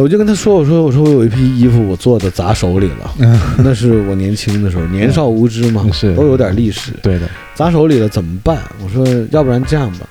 [0.00, 3.14] 我就跟他说：“我说，我说我有一批衣服，我做的砸手里了。
[3.62, 6.90] 那是我年轻的时候，年少无知嘛，是都有点历史。
[7.02, 8.58] 对的，砸手里了怎么办？
[8.82, 10.06] 我说，要不然这样吧。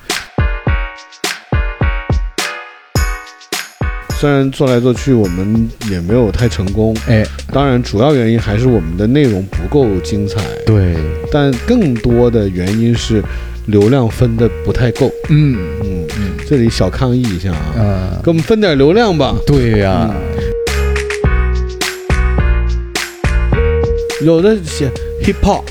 [4.22, 6.96] 虽然做来做去，我们也没有太成功。
[7.08, 10.40] 哎，当然，主要原因还是我们的内容不够精彩。
[10.64, 10.94] 对，
[11.32, 13.20] 但更多的原因是
[13.66, 15.10] 流量分的不太够。
[15.28, 19.34] 嗯嗯嗯，这里小抗议一下啊，啊，给我们分点流量吧。
[19.44, 20.14] 对呀，
[24.24, 24.88] 有的写
[25.24, 25.64] hip hop、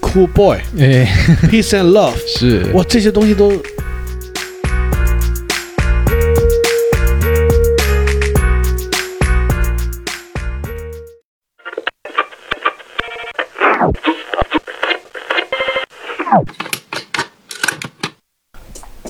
[0.00, 1.06] cool boy、哎
[1.48, 3.52] ，peace and love， 是哇，这些东西都。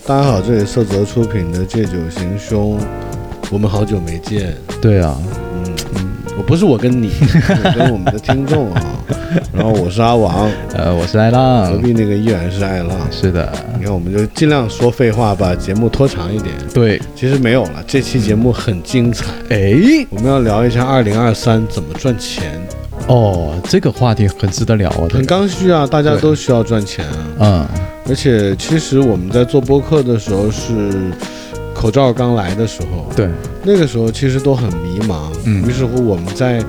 [0.04, 2.76] 大家好，这里色泽出品的《借酒行凶》，
[3.52, 4.52] 我们好久没见。
[4.80, 5.16] 对啊，
[5.54, 5.64] 嗯
[5.94, 8.82] 嗯，我不是我跟你，是 我跟我们的听众啊。
[9.52, 12.98] 然后我是阿王，呃，我是艾隔，壁那个依然是爱浪。
[13.12, 16.52] 是的，你看，我们就尽量说废话，把节目拖长一点。
[16.74, 19.26] 对，其实没有了，这期节目很精彩。
[19.50, 19.72] 哎，
[20.10, 22.60] 我们要聊一下二零二三怎么赚钱，
[23.06, 27.14] 哦，这个话题很值得聊啊，很刚需啊，大家都需要赚钱啊。
[27.38, 27.66] 嗯，
[28.08, 31.12] 而且其实我们在做播客的时候是
[31.74, 33.28] 口罩刚来的时候，对，
[33.64, 35.32] 那个时候其实都很迷茫。
[35.44, 36.64] 嗯于是乎我们在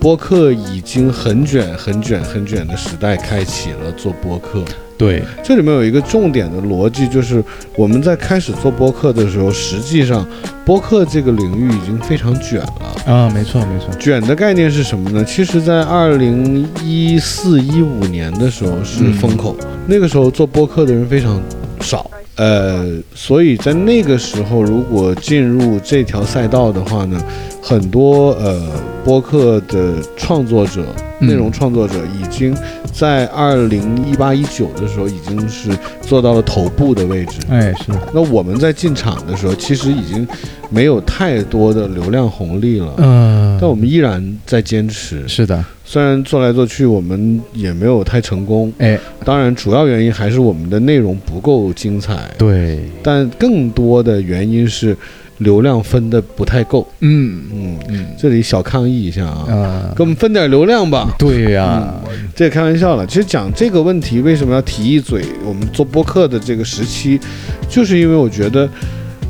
[0.00, 4.64] 播客已经很卷、很卷、很卷的时代，开启了做播客。
[5.02, 7.42] 对，这里面有一个重点的逻辑，就是
[7.74, 10.24] 我们在开始做播客的时候，实际上
[10.64, 13.12] 播客这个领域已经非常卷了。
[13.12, 15.24] 啊，没错没错，卷的概念是什么呢？
[15.24, 19.56] 其实，在二零一四一五年的时候是风口，
[19.88, 21.42] 那个时候做播客的人非常
[21.80, 27.20] 少，呃，所以在那个时候，如果进入这条赛道的话呢，
[27.60, 28.62] 很多呃
[29.04, 30.84] 播客的创作者、
[31.18, 31.26] 嗯。
[31.28, 32.52] 内容创作者已经
[32.92, 35.70] 在二零一八一九的时候已经是
[36.02, 37.38] 做到了头部的位置。
[37.48, 40.26] 哎，是，那我们在进场的时候，其实已经
[40.68, 42.94] 没有太多的流量红利了。
[42.98, 54.96] 嗯，但我们依然在坚持，是的，虽然做来做去我们也没有太成功，哎，当然主要原因还是我们的内容不够精彩，对，但更多的原因是
[55.42, 56.86] 流量分的不太够。
[57.00, 61.14] 嗯嗯，嗯，这里小抗议一下啊，啊给，我们分点流量吧。
[61.18, 61.94] 对呀，
[62.34, 65.24] 这开玩笑了，其实讲这个问题为什么要提一嘴？
[65.44, 67.20] 我们做播客的这个时期，
[67.68, 68.68] 就是因为我觉得，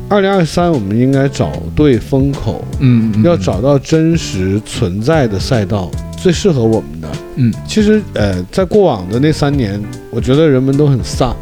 [0.09, 7.07] 二零二三我们应该找对风口，嗯，嗯要，找到真实存在的赛道，最适合我们的。
[7.35, 9.81] 嗯，其实，呃，在过往的那三年，
[10.11, 11.35] 我觉得人们都很丧，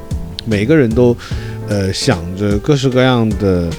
[0.45, 1.15] 每个人都，
[1.67, 3.69] 呃，想着各式各样的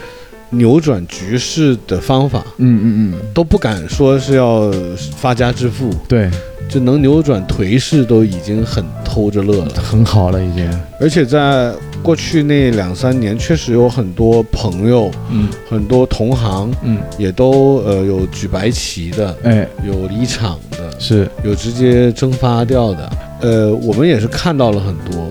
[0.53, 4.71] 扭转局势的方法，嗯嗯嗯，都不敢说是要
[5.17, 6.31] 发家致富，对，
[6.69, 9.73] 就能扭转颓势都已经很偷着乐了。
[9.75, 10.71] 很好了已经，
[11.01, 15.49] 而且在过去那两三年，确实有很多朋友、嗯。
[15.71, 21.27] 很多同行嗯，也都呃有举白旗的，哎，有离场的，是。
[21.43, 23.11] 有直接蒸发掉的。
[23.41, 25.31] 呃，我们也是看到了很多，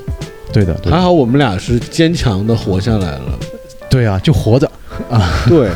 [0.52, 3.40] 对的，对的，还好我们俩是坚强的活下来了。
[3.90, 4.71] 对啊，就活着，
[5.50, 5.70] 对，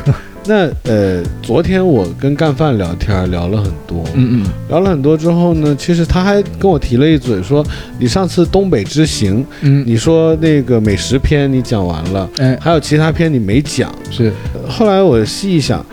[0.48, 7.66] 那呃，昨天我跟干饭聊天聊了很多，嗯嗯，聊了很多之后呢，其实他还跟我提了一嘴，说
[8.00, 13.94] 你上次东北之行，嗯，你说那个美食篇你讲完了，哎，还有其他篇你没讲。
[14.12, 14.32] 是，
[14.70, 15.84] 后来我细一想，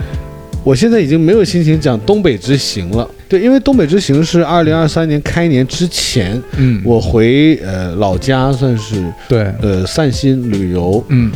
[0.63, 3.07] 我现在已经没有心情讲东北之行了。
[3.27, 11.31] 对，因为东北之行是二零二三年开年之前，嗯，我回呃老家算是对，呃散心旅游，嗯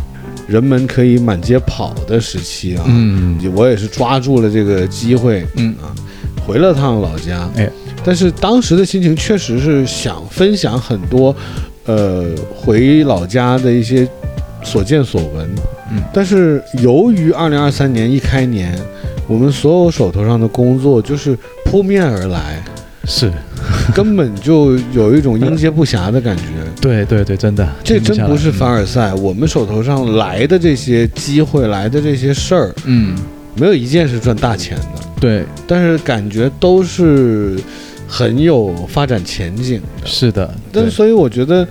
[0.47, 2.84] 人们可以满街跑的时期啊。
[2.88, 5.94] 嗯我也是抓住了这个机会嗯啊，
[6.45, 7.50] 回了趟老家。
[7.56, 7.69] 哎，
[8.04, 11.36] 但是当时的心情确实是想分享很多，
[11.86, 12.25] 呃，
[12.56, 14.07] 回老家的一些
[14.63, 15.50] 所见所闻。
[15.92, 18.77] 嗯，但是由于二零二三年一开年，
[19.27, 22.63] 我们所有手头上的工作就是扑面而来，
[23.06, 23.31] 是，
[23.94, 26.44] 根本就有一种应接不暇的感觉。
[26.79, 33.18] 对对对，真的，这真不是凡，尔赛，我们手头上来的这些机会，来的这些事儿，嗯，
[33.56, 35.01] 没有一件是赚大钱的。
[35.19, 37.57] 对，但是感觉都是
[38.07, 40.07] 很有发展前景的。
[40.07, 40.83] 是的，对。
[40.83, 41.68] 但所以我觉得，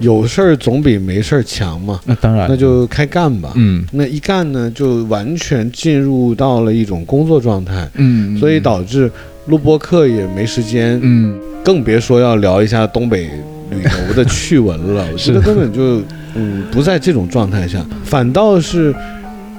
[0.00, 3.52] 有事儿总比没事儿强嘛，那当然，那就开干吧。
[3.54, 3.84] 嗯。
[3.92, 9.10] 那一干呢，就完全进入到了一种工作状态，嗯，所以导致
[9.46, 11.38] 录播课也没时间，嗯。
[11.64, 13.30] 更别说要聊一下东北
[13.72, 15.06] 旅游的趣闻了。
[15.12, 16.02] 我觉得根本就
[16.34, 18.94] 嗯不在这种状态下，反倒是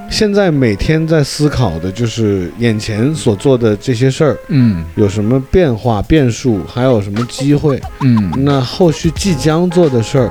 [0.10, 7.82] 现在每天在思考的就是眼前所做的这些事儿嗯有什么变化、变数，还有什么机会。
[8.02, 10.30] 嗯那后续即将做的事儿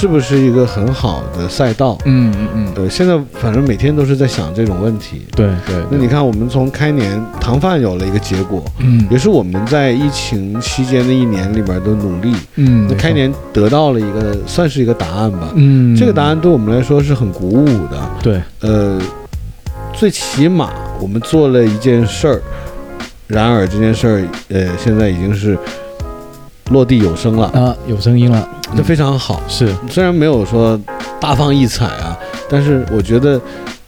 [0.00, 1.98] 是不是一个很好的赛道？
[2.06, 5.26] 嗯嗯嗯，呃，现在反正每天都是在想这种问题。
[5.36, 12.34] 对对，那你看，我们从开年糖饭有了一个结果，嗯也是我们在疫情期间的一年里边的努力。
[12.54, 15.52] 嗯，那开年得到了一个算是一个答案吧。
[15.54, 18.10] 嗯，这个答案对我们来说是很鼓舞的。
[18.22, 18.98] 对，呃，
[19.92, 22.40] 最起码我们做了一件事儿，
[23.26, 25.58] 然而这件事儿，呃，现在已经是
[26.70, 29.42] 落地有声了，啊，有声音了，这非常好。
[29.48, 30.80] 是，虽然没有说
[31.20, 32.16] 大放异彩啊，
[32.48, 33.40] 但是我觉得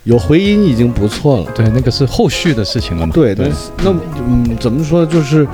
[0.05, 1.47] 有回音已经不错了。
[1.55, 3.13] 对，那个是后续的事情了嘛？
[3.15, 3.95] 对，但是那
[4.27, 5.47] 嗯，怎么说就是，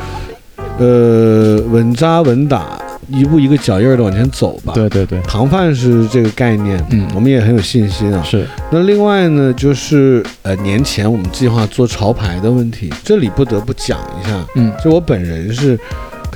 [0.78, 2.78] 呃，稳扎稳打，
[3.08, 8.22] 一步一个脚印儿的往前走吧。，对对对，糖饭是这个概念，嗯我们也很有信心啊。
[8.22, 15.78] 是，那另外呢，就是呃年前我们计划做潮牌的问题，这里不得不讲一下，嗯，就我本人是，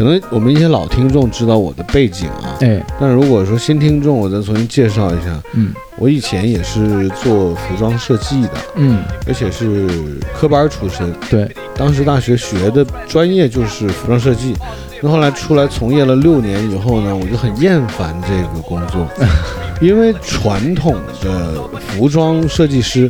[0.03, 5.73] 可能我们一些老听众知道我的背景啊，哎，但如果说新听众，我再重新介绍一下，嗯。
[5.99, 9.87] 我以前也是做服装设计的，嗯，而且是
[10.35, 14.57] 科班出身，对，当时大学学的专业就是服装设计。
[15.01, 19.07] 那后来出来从业了六年以后呢，我就很厌烦这个工作，
[19.81, 23.09] 因为传统的服装设计师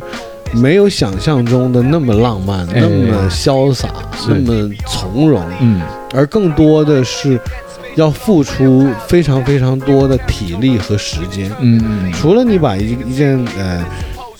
[0.55, 2.79] 没有想象中的那么浪漫、哎。
[2.79, 3.89] 那么潇洒、
[4.27, 5.81] 那么从容，嗯。
[6.13, 7.39] 而更多的是
[7.95, 11.51] 要付出非常非常多的体力和时间。
[12.13, 13.83] 除了你把一一件呃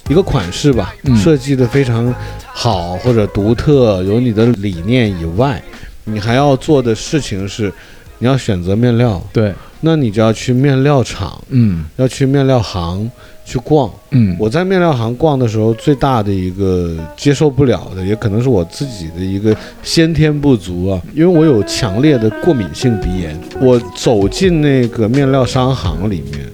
[0.10, 1.16] 一个款式吧嗯。
[1.18, 2.14] 设计的非常
[2.46, 5.62] 好或者独特，有你的理念以外，
[6.04, 7.74] 你还要做的事情是，
[8.20, 9.52] 你要选择面料，对，
[9.86, 13.10] 那你就要去面料厂，嗯要去面料行
[13.44, 13.92] 去逛。
[14.12, 23.38] 嗯，我在面料行逛的时候，最大的一个接受不了的，也可能是我自己的一个先天不足啊，因为我有强烈的过敏性鼻炎。
[23.60, 26.48] 我走进那个面料商行里面，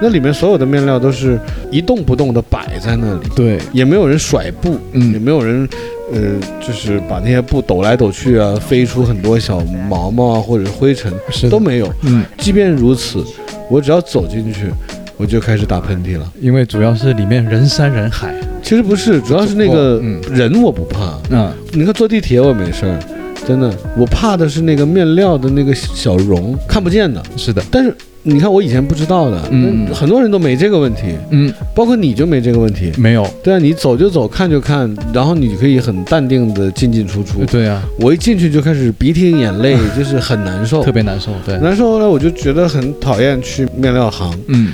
[0.00, 1.38] 那里面所有的面料都是
[1.70, 5.68] 一动不动的摆在那里，对，也没有人甩布，嗯也嗯没有人。
[6.12, 6.20] 呃，
[6.60, 11.90] 就是把那些布抖来抖去啊，飞出很多小毛毛啊，或者灰尘是都没有。
[12.02, 13.24] 嗯，即便如此，
[13.70, 14.66] 我只要走进去，
[15.16, 16.32] 我就开始打喷嚏了。
[16.40, 21.18] 因为主要是里面人山人海，其实不是，主要是那个嗯人我不怕。
[21.30, 22.98] 嗯，你看坐地铁我没事儿，
[23.46, 27.22] 真的，我怕的是那个面料的那个小绒看不见的。
[27.36, 27.94] 是的，但是
[28.26, 32.90] 你看我以前不知道的，嗯很多人都没这个问题，嗯，包括你就没这个问题。
[32.96, 37.44] 没有，对啊，你走就走，看就看，然后你可以很淡定的进进出出。
[37.44, 40.90] 对啊，我一进去就开始鼻涕眼泪， 就是很难受特。
[40.90, 44.34] 别难受，对，难受呢，我就觉得很讨厌去面料行。
[44.48, 44.72] 嗯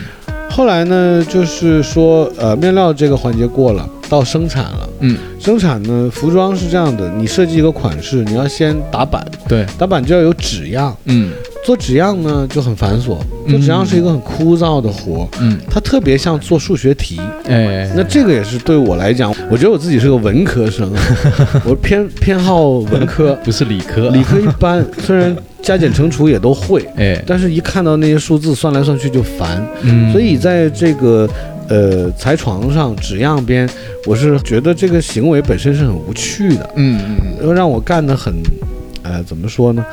[0.53, 4.89] 后来呢，就是说，呃，面料这个环节过了，到生产了。
[4.99, 10.95] 嗯，生产呢，服装是这样的，你设计一个款式，你要先打版，对，打版就要有纸样。
[11.05, 11.31] 嗯
[11.65, 13.19] 做纸样呢就很繁琐，
[13.49, 17.21] 做纸样是一个很枯燥的活，嗯，它特别像做数学题。
[17.47, 21.03] 哎，那这个也是对我来讲，我觉得我自己是个文科生，啊
[21.65, 29.65] 我偏偏好文科， 不是理科，理科一般， 虽然加减乘除也都会，哎，但是一看到那些数字算来算去就烦。
[29.83, 31.29] 嗯，所以在这个
[31.69, 33.69] 呃裁床上纸样边，
[34.07, 38.35] 我是觉得这个行为本身是很无趣的，嗯嗯让我干的很，
[39.03, 39.85] 呃，怎么说呢？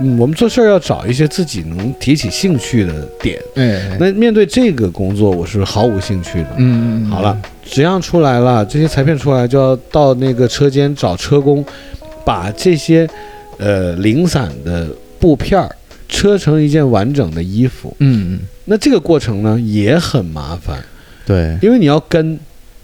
[0.00, 3.40] 嗯，我们做事儿要找一些自己能提起兴趣的点。
[3.54, 6.48] 嗯，哎，那面对这个工作，我是毫无兴趣的。
[6.56, 11.64] 嗯嗯，好了，纸样出来了，这些裁片出来，就要到那个车间找车工，
[12.24, 13.08] 把这些
[13.58, 14.88] 呃零散的
[15.20, 15.70] 布片儿
[16.08, 17.94] 车成一件完整的衣服。
[18.00, 20.78] 嗯嗯，那这个过程呢也很麻烦。
[21.26, 22.38] 对，因为你要跟，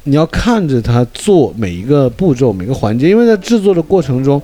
[0.05, 4.41] 你要看着他做每一个步骤、每个环节，因为在制作的过程中，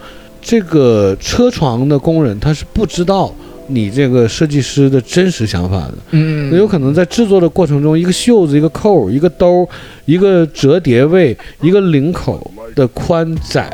[0.48, 3.34] 这个车床的工人他是不知道
[3.66, 5.94] 你这个设计师的真实想法的。
[6.12, 9.68] 嗯那有可能在制作的过程中，一个袖子、一个扣、一个兜、
[10.04, 13.68] 一个折叠位、一个领口的宽窄、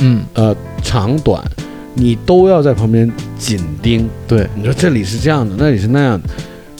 [0.00, 1.42] 嗯，呃长短，
[1.94, 4.06] 你都要在旁边紧盯。
[4.26, 6.28] 对，你说这里是这样的，那里是那样的，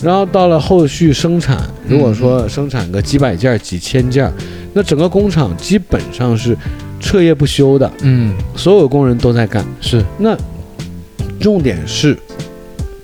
[0.03, 4.33] 然后到了后续生产，如果说生产个几百件儿、几千件儿，
[4.73, 6.55] 那整个工厂基本上是
[6.99, 9.65] 彻夜不休的，嗯，所有工人都在干。
[9.81, 10.37] 是，那
[11.39, 12.17] 重点是，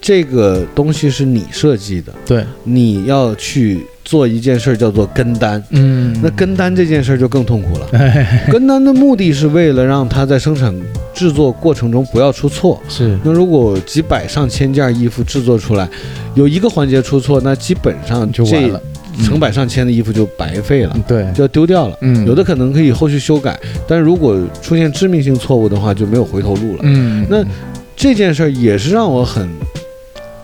[0.02, 5.64] 这个东西是你设计的，对，你要去做一件事儿叫做跟单。
[5.72, 7.88] 嗯那跟单这件事儿就更痛苦了。
[7.94, 10.74] 哎跟单的目的是为了让它在生产
[11.14, 12.82] 制作过程中不要出错。
[12.88, 15.90] 是那如果几百上千件衣服制作出来，
[16.36, 18.82] 有一个环节出错，那基本上就完了，
[19.24, 21.98] 成百上千的衣服就白费了，对，就要丢掉了。
[22.02, 26.80] 嗯有的可能可以后续修改，但如果出现致命性错误的话，就没有回头路了。
[26.84, 27.44] 嗯那
[27.96, 29.50] 这件事儿也是让我很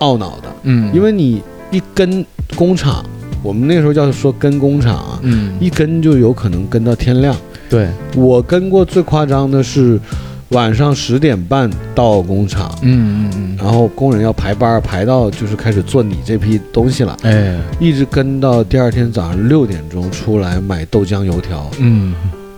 [0.00, 2.24] 懊恼的，嗯因为你一跟
[2.56, 3.04] 工厂，
[3.42, 7.36] 我们那时候叫说跟工厂啊，嗯一跟就有可能跟到天亮。
[7.68, 9.98] 对，我跟过最夸张的是
[10.52, 13.56] 晚上十点半到工厂，嗯嗯嗯。
[13.58, 22.14] 然后工人要排班儿排到就是开始做你这批东西了，嗯，哎，一直跟到第二天早上六点钟出来买豆浆油条，嗯。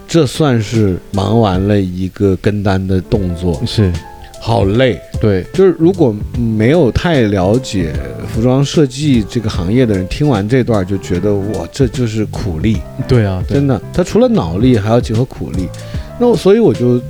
[0.07, 3.91] 这算是忙完了一个跟单的动作，是。
[4.39, 5.01] 好累。
[5.21, 7.93] 对，就是如果没有太了解
[8.29, 12.77] 服装设计这个行业的人，听完这段就觉得哇，这就是苦力，
[13.09, 13.55] 对啊，对。
[13.55, 13.81] 真的。
[13.93, 15.67] 他除了脑力，还要结合苦力。
[16.21, 17.01] 那我所以我就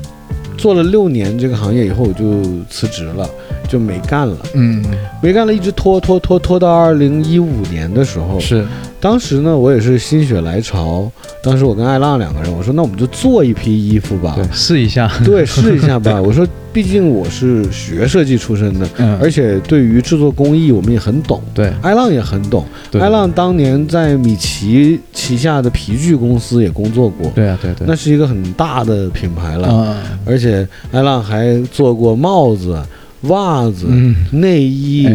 [0.65, 3.29] 做了六年这个行业以后，我就辞职了，
[3.75, 4.85] 就没干了，嗯。
[5.21, 8.65] 没干了，一直拖拖拖拖到二零一五年的时候，是。
[9.01, 11.11] 当时呢，我也是心血来潮，
[11.43, 14.35] 当时我跟艾浪两个人，我说那我们就做一批衣服吧。
[14.37, 16.21] 对，，试一下，对，试一下吧。
[16.25, 21.71] 我说，毕竟我是学设计出身的，嗯，而且对于制作工艺我们也很懂，对。
[21.83, 22.65] 艾浪也很懂。
[22.95, 29.69] 艾浪当年在米奇旗下的皮具公司也工作过，对啊，对对，那是一个很大的品牌了。
[29.71, 32.83] 嗯而且艾浪还做过帽子、
[33.29, 35.09] 袜子、嗯，内衣，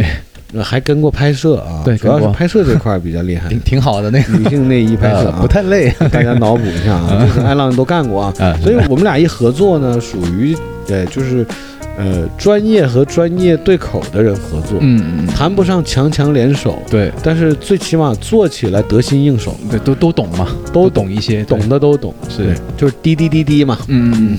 [0.63, 1.81] 还跟过拍摄啊。
[1.85, 3.47] 对主要是拍摄这块儿比较厉害。
[3.49, 8.33] 挺，挺好的那个，女性内衣拍摄 不，太累，大家脑补一下啊，这个 艾浪都干过啊。
[8.39, 10.55] 啊，所以我们俩一合作呢，属于
[10.87, 11.45] 呃就是
[11.99, 17.11] 呃专业和专业对口的人合作，嗯嗯，谈不上强强联手，对。
[17.21, 22.45] 但是最起码做起来得心应手，对，都都懂嘛，都懂一些，懂的都懂，是。
[22.45, 24.37] 对，就是滴滴滴滴嘛，嗯嗯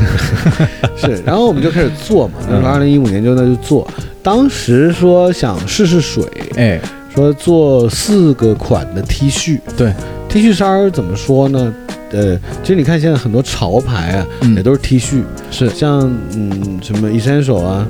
[0.00, 1.22] 嗯 是。
[1.26, 3.86] 然后我们就开始做嘛，二零一五年就那就做，
[4.22, 6.24] 当时说想试试水，
[6.56, 6.80] 嗯，哎，
[7.14, 9.92] 说做四个款的 T 恤，对
[10.30, 11.74] ，T 恤衫儿怎么说呢？
[12.12, 14.54] 呃，其实你看现在很多潮牌啊，嗯。
[14.56, 16.00] 也都是 T 恤，是，像
[16.36, 17.86] 嗯什么 Essential 啊，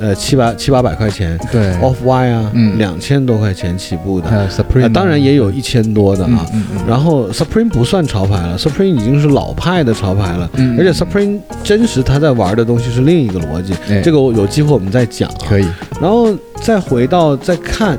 [0.00, 2.78] 呃七八七八百块钱对，，Off White 啊，嗯。
[2.78, 6.46] 两千多块钱起步的，还有 Supreme，呃当然也有一千多的啊。
[6.86, 14.00] 然后 Supreme 不算潮牌了，Supreme 已经是老派的潮牌了，嗯，而且 Supreme 真实他在玩的东西是另一个逻辑，哎。
[14.00, 15.36] 这个我有机会我们再讲啊。
[15.48, 15.66] 可以，
[16.00, 16.28] 然后
[16.62, 17.98] 再回到再看，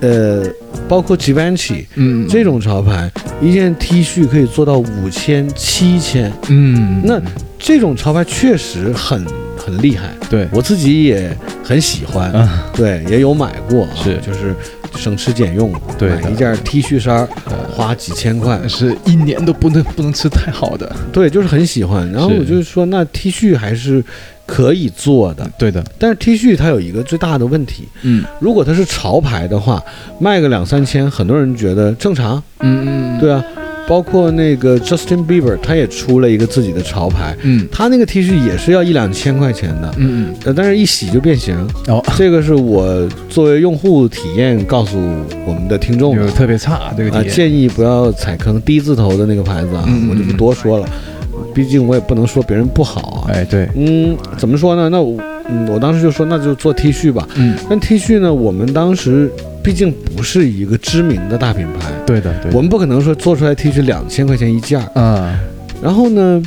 [0.00, 0.44] 呃，
[0.88, 7.20] 包括 Givenchy 嗯，这种潮牌，一件 T 恤可以做到五千、七千，嗯，那
[7.58, 9.24] 这种潮牌确实很
[9.56, 14.18] 很厉害，对，我自己也很喜欢，嗯，对，也有买过啊，是。
[14.18, 14.54] 就是
[14.96, 17.28] 省吃俭用，对买一件 T 恤衫
[17.70, 22.10] 花几千块，是一年都不能不能吃太好的，对，就是很喜欢。
[22.10, 24.02] 然后我就说，那 T 恤还是
[24.48, 28.24] 可以做的，对的，但是 T 恤它有一个最大的问题，嗯。
[28.40, 29.80] 如果它是潮牌的话，
[30.18, 33.44] 卖个两三千，很多人觉得正常，嗯嗯，对啊。
[33.86, 37.66] 包括那个 Justin Bieber，他也出了一个自己的潮牌，嗯。
[37.72, 41.56] 他那个 T 恤也是要一两千块钱的，嗯嗯，但是一洗就变形。
[41.86, 44.98] 哦，这个是我作为用户体验告诉
[45.46, 46.22] 我们的听众的。
[46.22, 50.88] 有特别差这个啊，建议不要踩坑低字头的那个牌子啊，我就不多说了，
[51.54, 53.30] 毕竟我也不能说别人不好啊。
[53.32, 54.88] 哎对，嗯，怎么说呢？
[54.88, 57.26] 那我嗯，我当时就说那就做 T 恤吧。
[57.36, 59.30] 嗯，但 T 恤呢，我们当时
[59.62, 65.00] 毕竟不是一个知名的大品牌，对的对的，我们不可能说做出来 T 恤两千块钱一件儿。
[65.00, 65.38] 啊，
[65.82, 66.42] 然后呢，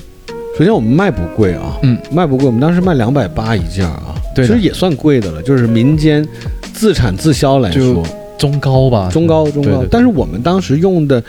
[0.57, 4.53] 首先我们卖不贵啊，嗯，卖不贵，我们当时卖两百八一件儿啊，对的。
[4.53, 6.27] 其实也算贵的了，就是民间
[6.73, 8.03] 自产自销来就说，
[8.37, 9.79] 中高吧，中高中对对。
[9.79, 9.81] 对。
[9.83, 11.23] 高但是我们当时用的，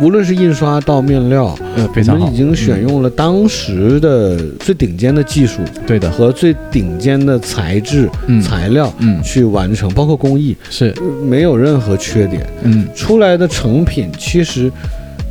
[0.00, 8.40] 无论是印刷到面料，呃非常好，我们已经选用了当时的最顶尖的技术嗯对的，和最顶尖的材质、嗯。
[8.40, 9.22] 材料嗯。
[9.22, 12.46] 去完成，包括工艺，是，呃没有任何缺点。
[12.62, 12.88] 嗯。
[12.94, 14.72] 出来的成品其实，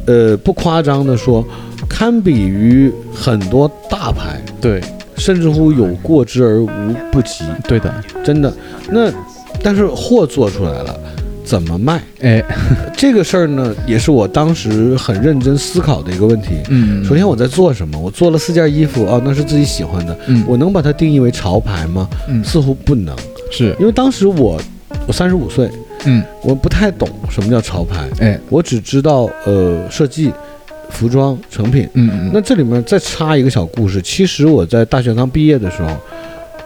[0.06, 1.44] 呃，不夸张的说，
[1.90, 4.82] 堪比于很多大牌，对。
[5.18, 6.70] 甚至乎有过之而无
[7.12, 8.54] 不及，对的，真的。
[8.90, 9.12] 那
[9.62, 10.98] 但是货做出来了，
[11.50, 12.00] 怎么卖？
[12.22, 12.44] 哎。
[12.96, 16.50] 这个事儿呢，也是我当时很认真思考的一个问题。
[16.70, 17.98] 嗯，首先我在做什么？
[17.98, 20.44] 我做了四件衣服啊，那是自己喜欢的，嗯。
[20.48, 22.08] 我能把它定义为潮牌吗？
[22.28, 22.44] 嗯。
[22.44, 23.16] 似乎不能，
[23.52, 23.76] 是。
[23.80, 24.62] 因为当时我
[25.08, 25.68] 我三十五岁，
[26.06, 26.24] 嗯。
[26.44, 28.40] 我不太懂什么叫潮牌，哎。
[28.50, 30.32] 我只知道呃设计、
[30.92, 31.90] 服装、成品。
[31.94, 32.32] 嗯嗯。
[32.32, 35.90] 那这里面再插一个小故事，其实我在大学刚毕业的时候，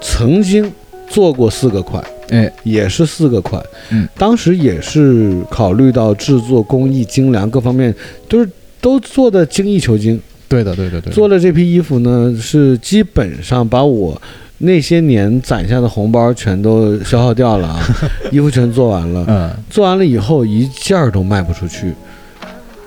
[0.02, 0.70] 曾经
[1.08, 3.64] 做过四个款，哎，也是四个款。
[3.92, 7.94] 嗯，当时也是考虑到制作工艺精良各方面，
[8.28, 8.50] 都是
[8.80, 10.20] 都做的精益求精。
[10.48, 11.12] 对的，对的，对。
[11.12, 14.22] 做了这批衣服呢，是基本上把我
[14.60, 17.80] 那些年攒下的红包全都消耗掉了啊，
[18.32, 19.26] 衣服全做完了。
[19.28, 21.94] 嗯，做完了以后一件儿都卖不出去。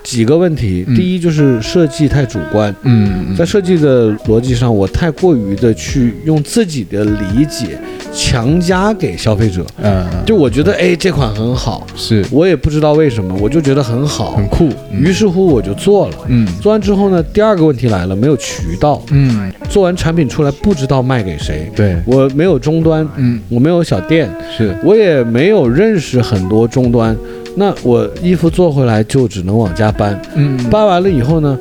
[0.07, 7.77] 几个问题，第一就是设计太主观，嗯，在设计的逻辑上，我太过于的去用自己的理解
[8.15, 12.25] 强加给消费者，嗯，就我觉得哎这款很好，是。
[12.31, 21.97] 我也不知道为什么，我就觉得很好，很酷，于是乎我就做了，嗯，做完之后呢，第二个问题来了，没有渠道，嗯，做完产品出来不知道卖给谁，对。
[22.07, 24.73] 我没有终端，嗯，我没有小店，是。
[24.85, 27.17] 我也没有认识很多终端。
[27.59, 31.59] 那我衣服做回来就只能往家搬，嗯，搬完了以后呢，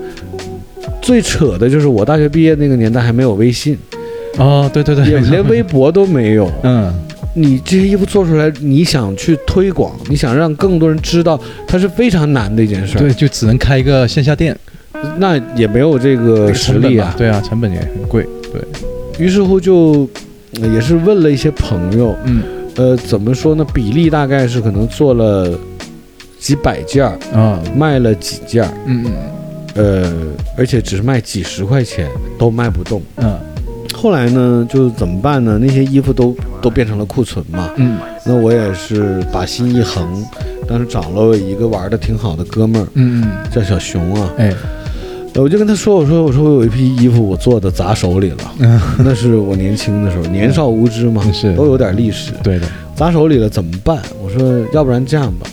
[1.02, 3.78] 最扯的就是我大学毕业那个年代还没有微信，
[4.38, 6.52] 哦，对对对，也连 微博都没有。
[6.64, 6.94] 嗯，
[7.34, 12.98] 你这些衣服做出来，你想去推广，你想让更多人知道，它是非常难的一件事。
[12.98, 14.54] 对，就只能开一个线下店，
[15.18, 17.16] 那也没有这个实力啊。
[17.18, 18.28] 对啊，成本也很贵。
[18.52, 18.62] 对
[19.18, 20.10] 于是乎就
[20.56, 22.44] 也是问了一些朋友，嗯，
[22.76, 23.66] 呃，怎么说呢？
[23.74, 25.58] 比例大概是可能做了。
[26.46, 29.14] 几百件儿啊，卖了几件儿，嗯嗯，
[29.74, 30.14] 呃，
[30.56, 33.02] 而且只是卖几十块钱，都卖不动。
[33.16, 33.36] 嗯，
[33.96, 35.58] 后来呢，就怎么办呢？
[35.60, 37.72] 那些衣服都都变成了库存嘛。
[37.78, 40.24] 嗯，那我也是把心一横，
[40.68, 44.30] 当时找了一个玩的挺好的哥们儿，嗯嗯，叫小熊啊。
[44.38, 44.54] 哎，
[45.34, 52.34] 我就跟他说，我说我说我有一批衣服我做的砸手里了，嗯， 那是我年轻的时候，年少无知嘛，是都有点历史。
[52.44, 54.00] 对的，砸手里了怎么办？
[54.24, 55.48] 我说要不然这样吧。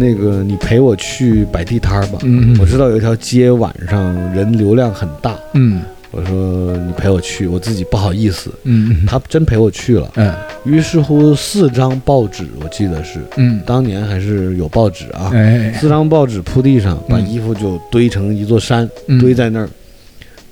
[0.00, 2.18] 那个，你陪我去摆地摊儿吧。
[2.22, 5.38] 嗯，我知道有一条街晚上人流量很大。
[5.52, 8.50] 嗯，我说你陪我去，我自己不好意思。
[8.64, 10.10] 嗯，他真陪我去了。
[10.16, 15.30] 嗯，于是乎四张报纸，我记得是，嗯，当年还是有报纸啊。
[15.34, 18.88] 哎，四张报纸铺地上，把衣服就堆成一座山，
[19.20, 19.68] 堆在那儿。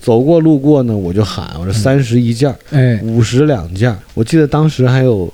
[0.01, 3.97] 走过路过呢，我就喊，我说三十一件，哎，五十两件。
[4.15, 5.33] 我记得当时还有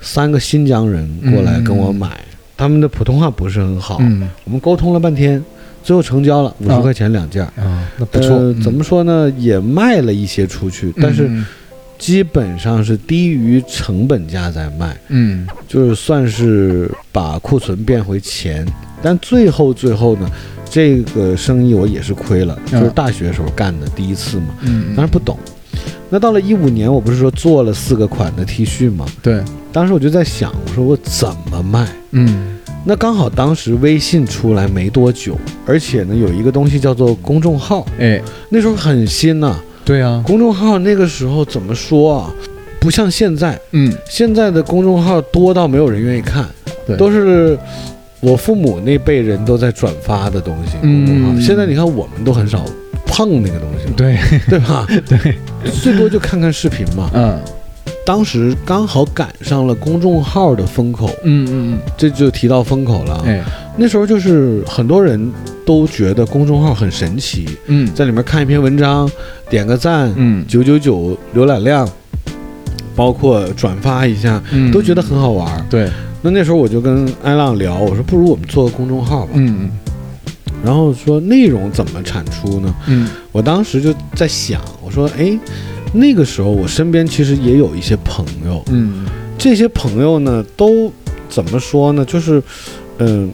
[0.00, 2.08] 三个新疆人过来跟我买。
[2.56, 5.42] 他们的普通话不是很好，嗯，我们沟通了半天，
[5.82, 8.54] 最后成交了五十块钱两件啊，那不错。
[8.62, 9.30] 怎么说呢？
[9.36, 11.30] 也卖了一些出去，但是
[11.98, 18.66] 基本上是低于成本价在卖，嗯，就是算是把库存变回钱。
[19.02, 20.30] 但最后最后呢，
[20.68, 25.38] 这个生意我也是亏了，就是大学时候干的第一次嘛，嗯，当时不懂。
[26.08, 29.04] 那到了一五年，我不是说做了四个款的 T 恤吗？
[29.22, 29.42] 对，
[29.72, 31.88] 当时我就在想，我说我怎么卖？
[32.12, 39.58] 嗯，那刚好当时微信出来没多久，而且呢有一个东西叫做公众号，哎，那时候很新呐。
[39.84, 42.34] 对啊，公众号那个时候怎么说啊？
[42.80, 46.48] 不像现在，嗯，现在的公众号多到没有人愿意看，
[46.86, 47.58] 对，都是
[48.20, 50.76] 我父母那辈人都在转发的东西。
[50.80, 52.64] 公众号现在你看我们都很少。
[53.06, 54.86] 碰那个东西，对对吧？
[55.08, 55.38] 对，
[55.82, 57.10] 最多就看看视频嘛。
[57.14, 57.40] 嗯，
[58.04, 63.22] 当时刚好赶上了公众号的风口，嗯嗯嗯，这就提到风口了。
[63.26, 63.42] 哎，
[63.76, 65.32] 那时候就是很多人
[65.64, 69.10] 都觉得公众号很神奇，嗯，在里面看一篇文章，
[69.48, 71.88] 点个赞，嗯，九九九浏览量，
[72.94, 75.64] 包括转发一下，嗯，都觉得很好玩。
[75.70, 75.88] 对，
[76.22, 79.32] 那那时候我就跟艾浪聊，我说不如我们做个公众号吧。
[79.34, 79.70] 嗯。
[80.66, 82.74] 然后说内容怎么产出呢？
[82.88, 85.38] 嗯，我当时就在想，我说，哎，
[85.92, 89.06] 那个时候我身边其实也有一些朋友，嗯，
[89.38, 90.92] 这些朋友呢，都
[91.28, 92.04] 怎么说呢？
[92.04, 92.42] 就是，
[92.98, 93.30] 嗯，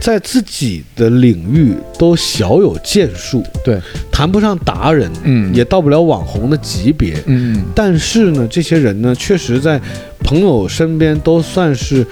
[0.00, 9.80] 在自己的领域都小有建树，对，谈不上达人，嗯，也到不了网红的级别，嗯，但是呢，这些人呢，确实在
[10.24, 12.04] 朋友身边都算是，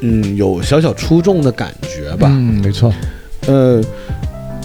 [0.00, 2.94] 嗯，有小小出众的感觉吧，嗯，没错。
[3.46, 3.80] 呃，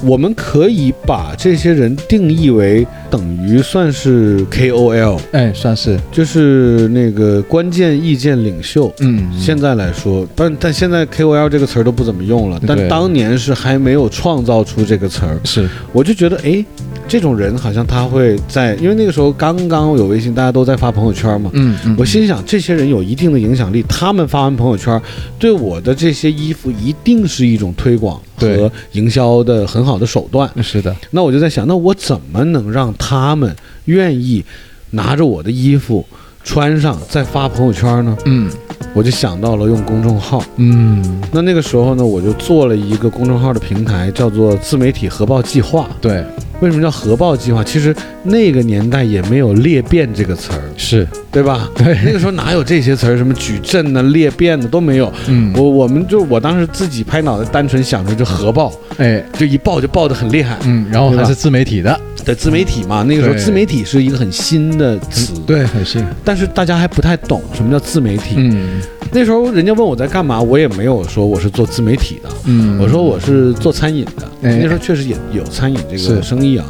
[0.04, 8.94] 我们可以把这些人定义为等于算是 KOL，哎，算是，就是那个关键意见领袖。
[9.00, 15.40] 嗯，现在来说，但但现在 KOL 这个词儿都不怎么用了，但当年是还没有创造出这个词儿。
[15.44, 16.64] 是，我就觉得，哎。
[17.10, 21.50] 这种人好像他会在，因为那个时候刚刚有微信，大家都在发朋友圈嘛。
[21.54, 21.96] 嗯嗯。
[21.98, 25.02] 我心想，这些人有一定的影响力，他们发完朋友圈，
[25.40, 30.50] 对我的这些衣服一定是一种推广和营销的很好的手段。
[30.64, 30.96] 是的。
[31.12, 34.44] 那我就在想，那我怎么能让他们愿意
[34.92, 36.06] 拿着我的衣服
[36.44, 38.18] 穿上再发朋友圈呢？
[38.26, 38.50] 嗯，
[38.94, 40.44] 我就想到了用公众号。
[40.56, 41.22] 嗯。
[41.32, 45.90] 那那个时候呢，我就做了一个公众号的平台，叫做自媒体核爆计划。
[46.00, 46.24] 对。
[46.60, 47.64] 为什么叫核爆计划？
[47.64, 51.70] 其实那个年代也没有裂变这个词儿，是对吧？
[51.76, 53.18] 对那个时候哪有这些词儿？
[53.18, 55.12] 什么矩阵呢、裂变的都没有。
[55.28, 60.58] 嗯我我们就我当时自己拍脑袋，单纯想着就核爆，哎就一爆就爆得很厉害。
[60.66, 68.36] 嗯，然后还是自媒体的，对，自媒体嘛，那个时候自媒体是一个很新的词，对，很新，但是大家还不太懂什么叫自媒体。
[68.38, 74.28] 嗯那时候人家问我在干嘛，我也没有说我是做自媒体的，嗯，我说我是做餐饮的。
[74.44, 76.66] 哎那时候确实也有餐饮这个生意啊。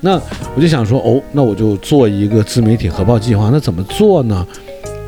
[0.00, 0.20] 那
[0.54, 3.48] 我就想说，哦，那我就做一个自媒体核爆计划。
[3.50, 4.46] 那怎么做呢？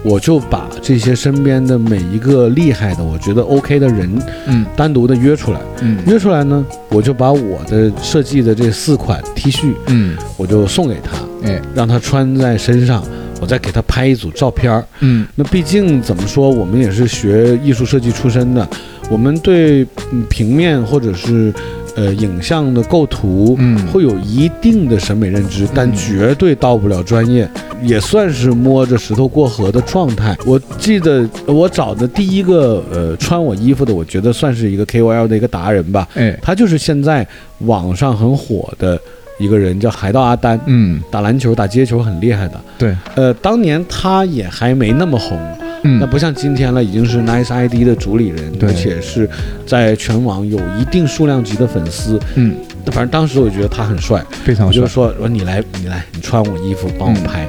[0.02, 4.08] 我就把这些身边的每一个厉害的，我觉得 OK 的人，
[4.46, 5.60] 嗯单独的约出来。
[5.80, 13.02] 嗯约出来呢，我就把我的设计的这四款 T 恤，嗯我就送给他，哎让他穿在身上，
[13.40, 14.84] 我再给他拍一组照片儿。
[15.00, 18.68] 嗯那毕竟怎么说，我们也是学艺术设计出身的，
[19.10, 21.52] 我们对嗯平面或者是
[21.94, 27.48] 呃影像的构图，嗯会有一定的审美认知，但嗯绝对到不了专业，
[27.82, 30.36] 也算是摸着石头过河的状态。
[30.46, 37.26] 我记得我找的第一个呃穿我衣服的，我觉得算是一个 KOL 的一个达人吧，哎他就是现在
[37.60, 39.00] 网上很火的
[39.38, 40.58] 一个人，叫海盗阿丹。
[40.66, 41.00] 嗯。
[41.10, 42.96] 打篮球、打街球很厉害的，对。
[43.14, 45.38] 呃，当年他也还没那么红，
[45.82, 45.98] 嗯。
[46.00, 48.68] 那不像今天了，已经是 Nice ID 的主理人，对。
[48.68, 49.28] 而且是
[49.66, 52.18] 在全网有一定数量级的粉丝。
[52.34, 52.54] 嗯。
[52.86, 54.80] 反正当时我觉得他很帅，非常帅。
[54.80, 57.22] 我就说说你来，你来，你穿我衣服帮我嗯。
[57.24, 57.48] 拍。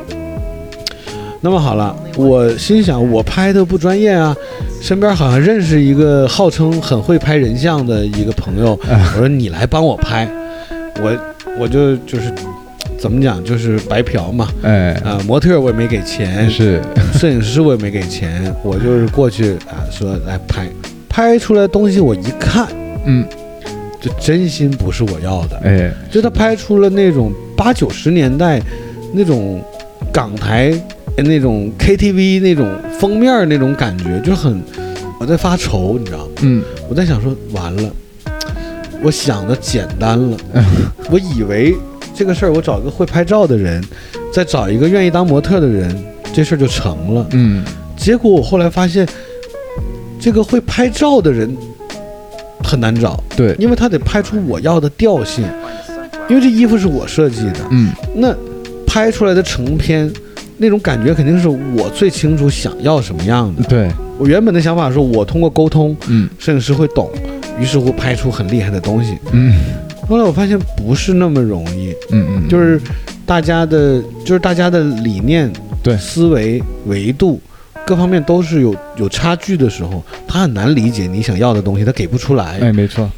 [1.40, 4.36] 那么好了，我心想我拍的不专业啊，
[4.82, 10.28] 身边好像认识一个号称很会拍人像的一个朋友，啊 我说你来帮我拍，
[11.00, 11.16] 我
[11.60, 12.32] 我就就是
[12.98, 14.94] 怎么讲，就是白嫖嘛，哎。
[15.04, 16.82] 啊、模特我也没给钱，是。
[17.14, 20.68] 摄影师我也没给钱，我就是过去啊说来拍，
[21.10, 22.68] 拍出来东西我一看，
[23.06, 23.26] 嗯。
[24.00, 25.92] 就真心不是我要的，哎。
[26.12, 28.62] 就他拍出了那种八九十年代
[29.14, 29.60] 那种
[30.14, 30.72] 港台
[31.18, 34.62] 那种 KTV 那种封面那种感觉，就很
[35.20, 36.32] 我在发愁，你知道吗？
[36.42, 36.64] 嗯。
[36.88, 37.92] 我在想说完了，
[39.04, 40.38] 我想的简单了，
[41.10, 41.76] 我以为
[42.16, 43.84] 这个事儿我找一个会拍照的人，
[44.34, 45.96] 再找一个愿意当模特的人，
[46.34, 47.28] 这事儿就成了。
[47.32, 47.64] 嗯。
[47.96, 49.08] 结果我后来发现，
[50.20, 51.56] 这个会拍照的人
[52.64, 53.56] 很难找，对。
[53.60, 55.46] 因为他得拍出我要的调性，
[56.30, 57.92] 因为这衣服是我设计的，嗯。
[58.16, 58.36] 那
[58.86, 60.12] 拍出来的成片
[60.58, 63.64] 那种感觉肯定是我最清楚想要什么样的。
[63.64, 63.90] 对。
[64.18, 66.28] 我原本的想法是我通过沟通，嗯。
[66.40, 67.10] 摄影师会懂，
[67.60, 69.18] 于是乎拍出很厉害的东西。
[69.32, 69.54] 嗯。
[70.08, 72.80] 后来我发现不是那么容易，嗯嗯就是
[73.26, 75.52] 大家的，就是大家的理念、
[75.84, 75.98] 对。
[75.98, 77.42] 思维维度
[77.86, 82.58] 各方面都是有有差距的时候，他很难理解你想要的东西，他给不出来。
[82.62, 83.10] 哎没错。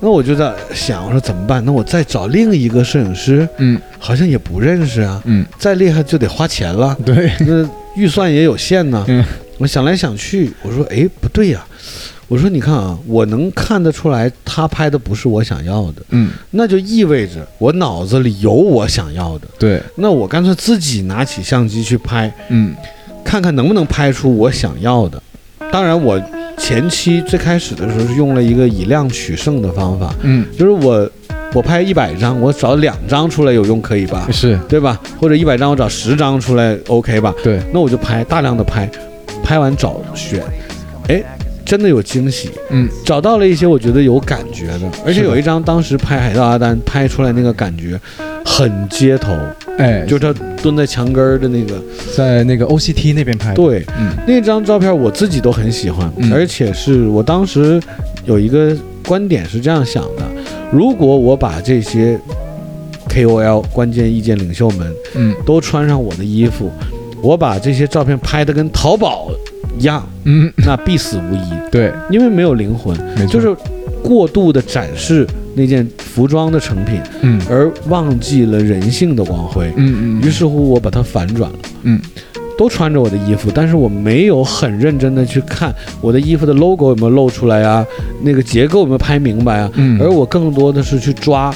[0.00, 1.64] 那我就在想，我说怎么办？
[1.64, 3.80] 那我再找另一个摄影师，嗯。
[3.98, 5.44] 好像也不认识啊，嗯。
[5.58, 7.32] 再厉害就得花钱了，对。
[7.40, 9.02] 那预算也有限呢。
[9.08, 9.24] 嗯。
[9.56, 11.66] 我想来想去，我说，哎，不对呀、
[12.28, 19.48] 我说你看啊，我能看得出来，他拍的不是我想要的，嗯那就意味着我脑子里有我想要的。
[19.58, 22.74] 对那我干脆自己拿起相机去拍，嗯
[23.24, 25.22] 看看能不能拍出我想要的。
[25.72, 26.20] 当然，我
[26.58, 31.10] 前期最开始的时候是用了一个以量取胜的方法，嗯就是我
[31.54, 34.28] 我拍一百张，我找两张出来有用可以吧？
[34.30, 35.00] 是对吧？
[35.18, 37.34] 或者一百张我找十张出来 OK 吧？
[37.42, 38.88] 对那我就拍大量的拍，
[39.42, 40.42] 拍完找选，
[41.08, 41.22] 哎，
[41.68, 42.88] 真的有惊喜，嗯。
[43.04, 48.00] 找到了一些我觉得有感觉的，而且有一张当时拍海盗阿丹拍出来那个感觉
[48.42, 49.36] 很街头，
[49.76, 51.78] 哎就是他蹲在墙根儿的那个，
[52.16, 53.56] 在那个 OCT 那边拍的。
[53.56, 54.16] 对，嗯。
[54.26, 56.32] 那张照片我自己都很喜欢，嗯。
[56.32, 57.78] 而且是我当时
[58.24, 58.74] 有一个
[59.06, 60.22] 观点是这样想的：
[60.72, 62.18] 如果我把这些
[63.10, 65.34] KOL 关键意见领袖们嗯。
[65.44, 66.72] 都穿上我的衣服，
[67.20, 69.28] 我把这些照片拍的跟淘宝
[69.78, 70.52] 一样，嗯。
[70.56, 71.92] 那必死无疑， 对。
[72.10, 72.96] 因为没有灵魂，
[73.28, 73.54] 就是
[74.02, 77.40] 过度的展示那件服装的成品，嗯。
[77.48, 79.72] 而忘记了人性的光辉。
[79.76, 81.58] 嗯嗯于是乎，我把它反转了。
[81.82, 82.00] 嗯。
[82.56, 87.86] 都穿着我的衣服，但是我没有很认真的去看我的衣服的 logo 有没有露出来啊，
[88.22, 90.00] 那个结构有没有拍明白啊，嗯。
[90.00, 91.54] 而我更多的是去抓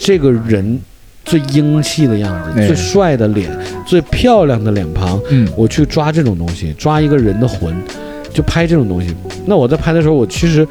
[0.00, 0.80] 这个人
[1.28, 3.50] 最英气的样子、哎最帅的脸、
[3.86, 7.76] 最漂亮的脸庞，嗯我去抓这种东西，抓一个人的魂，
[8.32, 9.14] 就拍这种东西。
[9.44, 10.66] 那我在拍的时候，我其实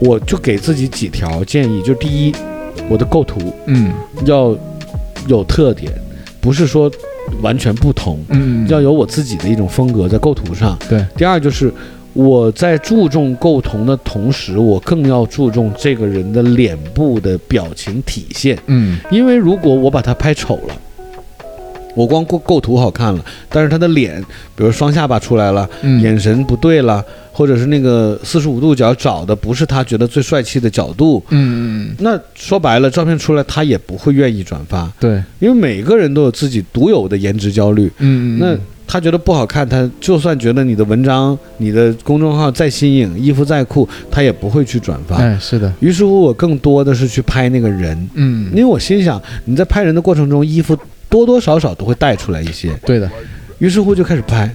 [0.00, 2.34] 我就给自己几条建议，就第一，
[2.88, 3.92] 我的构图嗯
[4.24, 4.56] 要
[5.26, 5.92] 有特点，
[6.40, 6.90] 不是说
[7.42, 8.18] 完全不同。
[8.30, 10.78] 嗯要有我自己的一种风格在构图上。
[10.88, 11.70] 对，第二就是
[12.18, 18.58] 我在注重构图的同时，我更要注重这个人的脸部的表情体现。
[18.66, 18.98] 嗯。
[19.08, 20.74] 因为如果我把他拍丑了，
[21.94, 24.20] 我光构构图好看了，但是他的脸，
[24.56, 26.00] 比如双下巴出来了，嗯。
[26.02, 37.88] 眼神不对了，或者是那个四十五度角找的不是他觉得最帅气的角度，嗯嗯，那说白了，照片出来他也不会愿意转发，对，因为每个人都有自己独有的颜值焦虑。
[37.98, 38.40] 嗯。
[38.40, 45.16] 那他觉得不好看，他就算觉得你的文章、你的公众号再新颖，衣服再酷，他也不会去转发。
[45.16, 48.50] 哎是的，于是乎，我更多的是去拍那个人，嗯。
[48.50, 50.74] 因为我心想，你在拍人的过程中，衣服
[51.10, 52.72] 多多少少都会带出来一些。
[52.86, 53.08] 对的，
[53.58, 54.50] 于是乎就开始拍，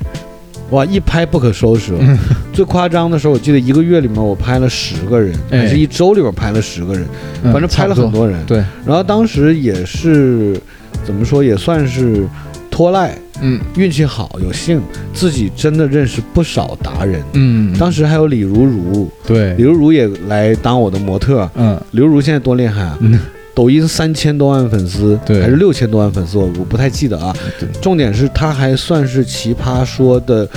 [0.71, 1.93] 哇，一拍不可收拾。
[1.99, 2.17] 嗯。
[2.51, 5.59] 最夸张的时候，我记得一个月里面我拍了十个人，哎。
[5.59, 7.05] 还是一周里边拍了十个人，
[7.43, 8.43] 嗯反正拍了很多人。
[8.47, 10.59] 对，然后当时也是
[11.05, 12.25] 怎么说，也算是
[12.71, 13.59] 拖赖，嗯。
[13.75, 14.81] 运气好，有幸
[15.13, 17.21] 自己真的认识不少达人。
[17.33, 19.53] 嗯，当时还有李如如，对。
[19.53, 21.47] 李，如如也来当我的模特。
[21.53, 21.79] 嗯。
[21.91, 22.97] 李如如现在多厉害啊！
[23.01, 23.19] 嗯。
[23.55, 25.39] 抖音三千多万粉丝，对。
[25.39, 27.35] 还是六千多万粉丝，我我不太记得啊。
[27.59, 27.69] 对。
[27.79, 30.49] 重点是她还算是奇葩说的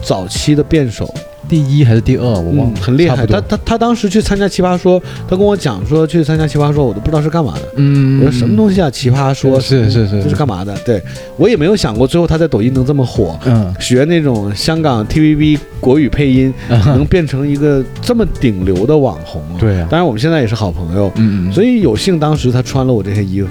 [0.00, 1.12] 早期的辩手，
[1.48, 3.16] 第一还是第二我忘了，嗯很厉害。
[3.16, 7.62] 差不多她她她当时去参加奇葩说，他跟我讲说去参加奇葩说，我都不知道是干嘛的。
[7.76, 8.90] 嗯，我说什么东西啊？
[8.90, 10.76] 奇葩说是是是这是干嘛的？
[10.86, 11.02] 对
[11.36, 13.38] 我也没有想过，最后他在抖音能这么火。
[13.44, 19.56] 嗯学那种香港 TVB 国语配音，能变成一个这么顶流的网红啊！
[19.58, 23.48] 对啊当然我们现在也是好朋友，嗯嗯，所以有幸当时他穿了我这些衣服，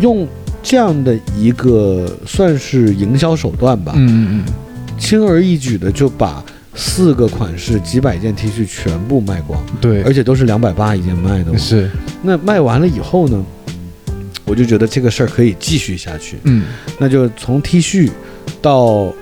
[0.00, 0.26] 用
[0.62, 4.44] 这样的一个算是营销手段吧，嗯嗯
[4.98, 6.44] 轻而易举的就把
[6.76, 11.56] 四个款式几百件 T 恤全部卖光，嗯，对，而且都是两百八一件卖的。
[11.58, 11.90] 是，
[12.22, 13.44] 那卖完了以后呢，
[14.44, 16.66] 我就觉得这个事儿可以继续下去，嗯。
[16.98, 18.10] 那就从 T 恤
[18.60, 19.12] 到。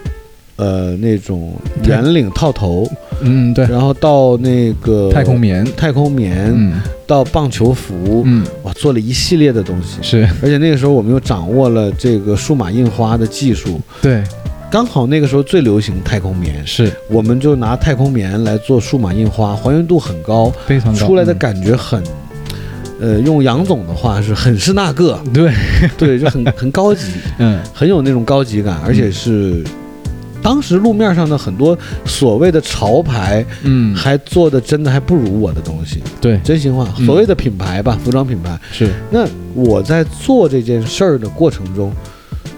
[0.57, 1.53] 呃，那种
[1.85, 2.89] 圆领套头，
[3.23, 6.81] 嗯对，然后到那个太空棉，太空棉，嗯。
[7.09, 8.47] 到棒球服，嗯。
[8.63, 9.99] 哇，做了一系列的东西。
[10.01, 10.23] 是。
[10.41, 14.23] 而且那个时候我们又掌握了这个数码印花的技术，对
[14.75, 16.91] 刚好那个时候最流行太空棉，是。
[17.09, 21.07] 我们就拿太空棉来做数码印花，还原度很高，非常高。
[21.07, 22.03] 出来的感觉很，
[23.01, 25.53] 呃，用杨总的话是很是那个，嗯对，
[25.97, 27.05] 对，就很很高级，
[27.39, 27.61] 嗯。
[27.73, 29.63] 很有那种高级感，而且是。
[30.43, 33.95] 当时路面上的很多所谓的潮牌，嗯。
[33.95, 36.37] 还做的真的还不如我的东西，对。
[36.43, 36.93] 真心话。
[36.99, 37.07] 嗯。
[37.07, 38.91] 所谓的品牌吧，服装品牌，是。
[39.09, 41.93] 那我在做这件事儿的过程中，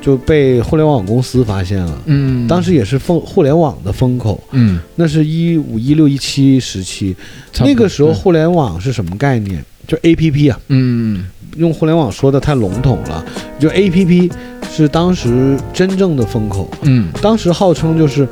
[0.06, 2.02] 就被互联网公司发现了。
[2.04, 2.46] 嗯。
[2.46, 4.78] 当时也是风互联网的风口，嗯。
[4.94, 7.16] 那是一五一六一七时期，
[7.58, 9.60] 那个时候互联网是什么概念？
[9.84, 11.26] 就 A P P 啊，嗯。
[11.56, 13.24] 用互联网说的太笼统了，
[13.58, 14.30] 就 A P P
[14.70, 16.70] 是当时真正的风口。
[16.82, 17.08] 嗯。
[17.20, 18.28] 当时号称就是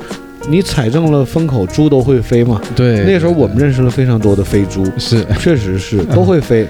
[0.47, 2.61] 你踩中了风口，猪都会飞嘛。
[2.73, 5.25] 对，那时候我们认识了非常多的飞猪，是。
[5.39, 6.65] 确实是 都会飞，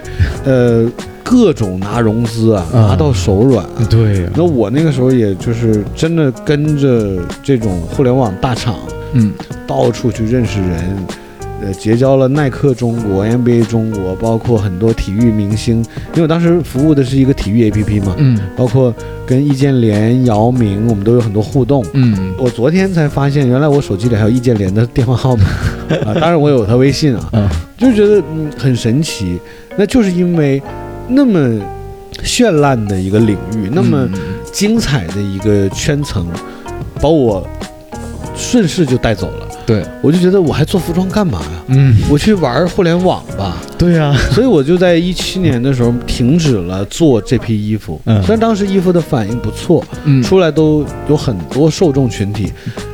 [0.45, 0.89] 呃，
[1.25, 2.79] 各种拿融资啊，啊。
[2.89, 3.87] 拿到手软啊。
[3.89, 8.75] 对呀，那我那个时候也就是真的跟着这种互联网大厂
[9.13, 9.33] 嗯。
[9.65, 10.97] 到处去认识人，
[11.63, 15.77] 呃，结交了耐克中国、NBA 中国，包括很多体育明星，
[16.13, 18.39] 因为我当时服务的是一个体育 APP 嘛，嗯。
[18.55, 18.93] 包括
[19.25, 21.83] 跟易建联、姚明，我们都有很多互动。
[21.93, 22.35] 嗯。
[22.37, 25.43] 我昨天才发现，原来我手机里还有易建联的电话号码。
[26.05, 29.39] 啊，当然我有他微信啊，啊就觉得嗯很神奇。
[29.75, 30.61] 那就是因为
[31.07, 31.39] 那么
[32.23, 34.19] 绚烂的一个领域，那么嗯
[34.51, 36.27] 精彩的一个圈层，
[37.01, 37.45] 把我
[38.35, 39.47] 顺势就带走了。
[39.65, 41.63] 对，我就觉得我还做服装干嘛呀？
[41.69, 43.57] 嗯我去玩互联网吧。
[43.77, 47.99] 对呀，所以我就在一七年的时候停止了做这批衣服。
[48.05, 52.53] 嗯虽然当时衣服的反应不错，嗯出来都有很多受众群体，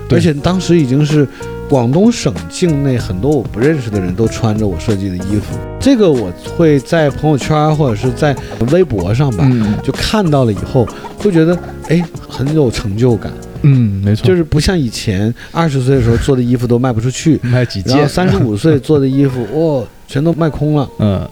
[0.10, 1.28] 而且当时已经是
[1.72, 5.58] 广东省境内很多我不认识的人都穿着我设计的衣服。
[5.80, 8.36] 这个我会在朋友圈或者是在
[8.74, 9.74] 微博上吧，嗯。
[9.82, 10.86] 就看到了以后，
[11.18, 11.58] 会觉得
[11.88, 13.32] 哎很有成就感，
[13.62, 19.42] 嗯没错，就是不像以前二十岁的时候做的衣服都卖不出去，卖几然后件，三十五岁做的衣服
[19.80, 20.90] 哇、全都卖空了。
[21.00, 21.26] 嗯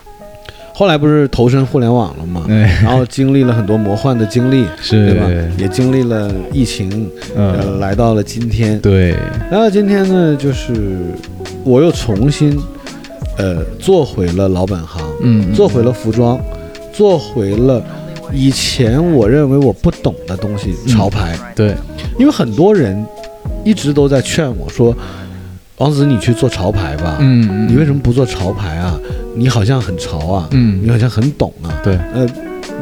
[0.80, 2.46] 后来不是投身互联网了嘛？
[2.48, 5.28] 哎然后经历了很多魔幻的经历，对吧？
[5.58, 6.90] 也经历了疫情，
[7.36, 8.80] 呃，嗯来到了今天。
[8.80, 9.12] 对
[9.52, 11.02] 来到今天呢，就是
[11.66, 12.58] 我又重新，
[13.38, 16.40] 呃，做回了老本行，嗯做回了服装，
[16.94, 17.84] 做回了
[18.32, 21.38] 以前我认为我不懂的东西，嗯潮牌。
[21.54, 21.76] 对
[22.18, 23.06] 因为很多人
[23.66, 24.96] 一直都在劝我说
[25.76, 27.18] ：“王子，你去做潮牌吧。
[27.20, 28.98] 嗯你为什么不做潮牌啊？
[29.40, 32.28] 你好像很潮啊，嗯你好像很懂啊。”对呃，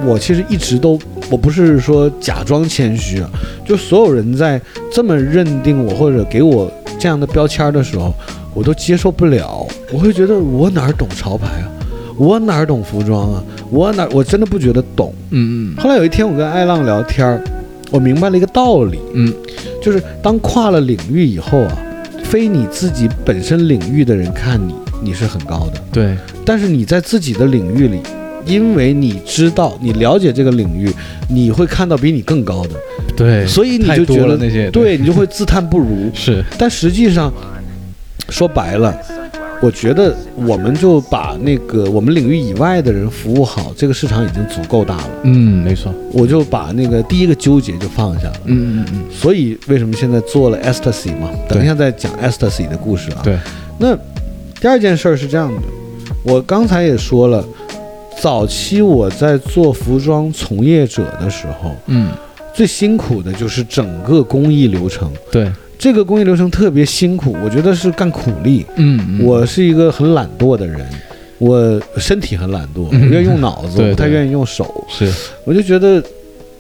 [0.06, 3.30] 我其实一直都，我不是说假装谦虚啊，
[3.66, 4.60] 就所有人在
[4.92, 8.12] 这么认定我或者给我这样的标签的时候，
[8.54, 9.66] 我都接受不了。
[9.94, 11.70] 我会觉得我哪儿懂潮牌啊？
[12.18, 13.44] 我哪儿懂服装啊？
[13.70, 15.14] 我哪我真的不觉得懂。
[15.30, 15.82] 嗯嗯。
[15.82, 17.44] 后来有一天我跟艾浪聊天儿，
[17.92, 19.00] 我明白了一个道理。
[19.14, 19.32] 嗯，
[19.82, 21.78] 就是当跨了领域以后啊，
[22.24, 25.82] 非你自己本身领域的人看你，你是很高的。
[25.92, 26.16] 对。
[26.46, 28.00] 但是你在自己的领域里。
[28.46, 30.90] 因为你知道，你了解这个领域，
[31.28, 32.80] 你会看到比你更高的，
[33.14, 36.10] 对，所以你就觉得那些，对你就会自叹不如。
[36.16, 37.30] 是，但实际上，
[38.30, 38.98] 说白了，
[39.62, 45.10] 我觉得我们就把那个我们领域以外的人服务好，这个市场已经足够大了。
[45.24, 48.40] 嗯，没错，我就把那个第一个纠结就放下了。
[48.46, 49.02] 嗯嗯嗯。
[49.12, 51.30] 所以为什么现在做了 Ecstasy 嘛？
[51.50, 53.20] 等一下再讲 Ecstasy 的故事啊。
[53.26, 53.38] 对。
[53.78, 53.94] 那
[54.60, 55.62] 第二件事儿是这样的，
[56.24, 57.46] 我刚才也说了。
[58.20, 62.12] 早期我在做服装从业者的时候，嗯，
[62.52, 65.14] 最辛苦的就是整个工艺流程。
[65.32, 68.66] 对，这个工艺流程特别辛苦，我觉得是干苦力。
[68.78, 70.84] 嗯，我是一个很懒惰的人，
[71.38, 74.84] 我身体很懒惰，我愿意用脑子，我不太愿意用手。
[74.90, 75.08] 是，
[75.46, 76.04] 我就觉得，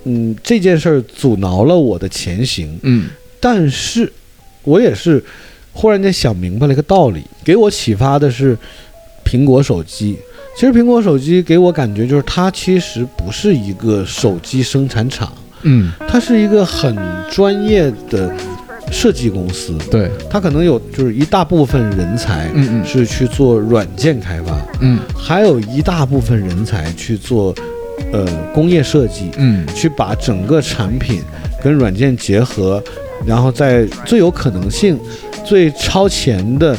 [0.03, 2.77] 嗯，这件事儿阻挠了我的前行。
[2.83, 4.13] 嗯，但是，
[4.61, 5.23] 我也是
[5.77, 8.57] 忽然间想明白了一个道理，给我启发的是
[9.23, 10.17] 苹果手机。
[10.55, 16.97] 其实苹果手机给我感觉就是它其实不是一个手机生产厂，嗯，它是一个很
[17.29, 18.33] 专业的
[18.91, 19.77] 设计公司。
[19.91, 27.53] 对，它可能有就是一大部分人才，嗯嗯，是去做软件开发，嗯，还有一大部分人才去做，
[28.11, 31.21] 呃，工业设计，嗯，去把整个产品
[31.63, 32.83] 跟软件结合，
[33.27, 34.99] 然后在最有可能性、
[35.47, 36.75] 最超前的。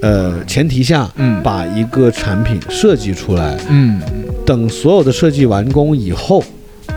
[0.00, 4.00] 呃，前提下，嗯，把一个产品设计出来，嗯，
[4.46, 6.40] 等所有的设计完工以后，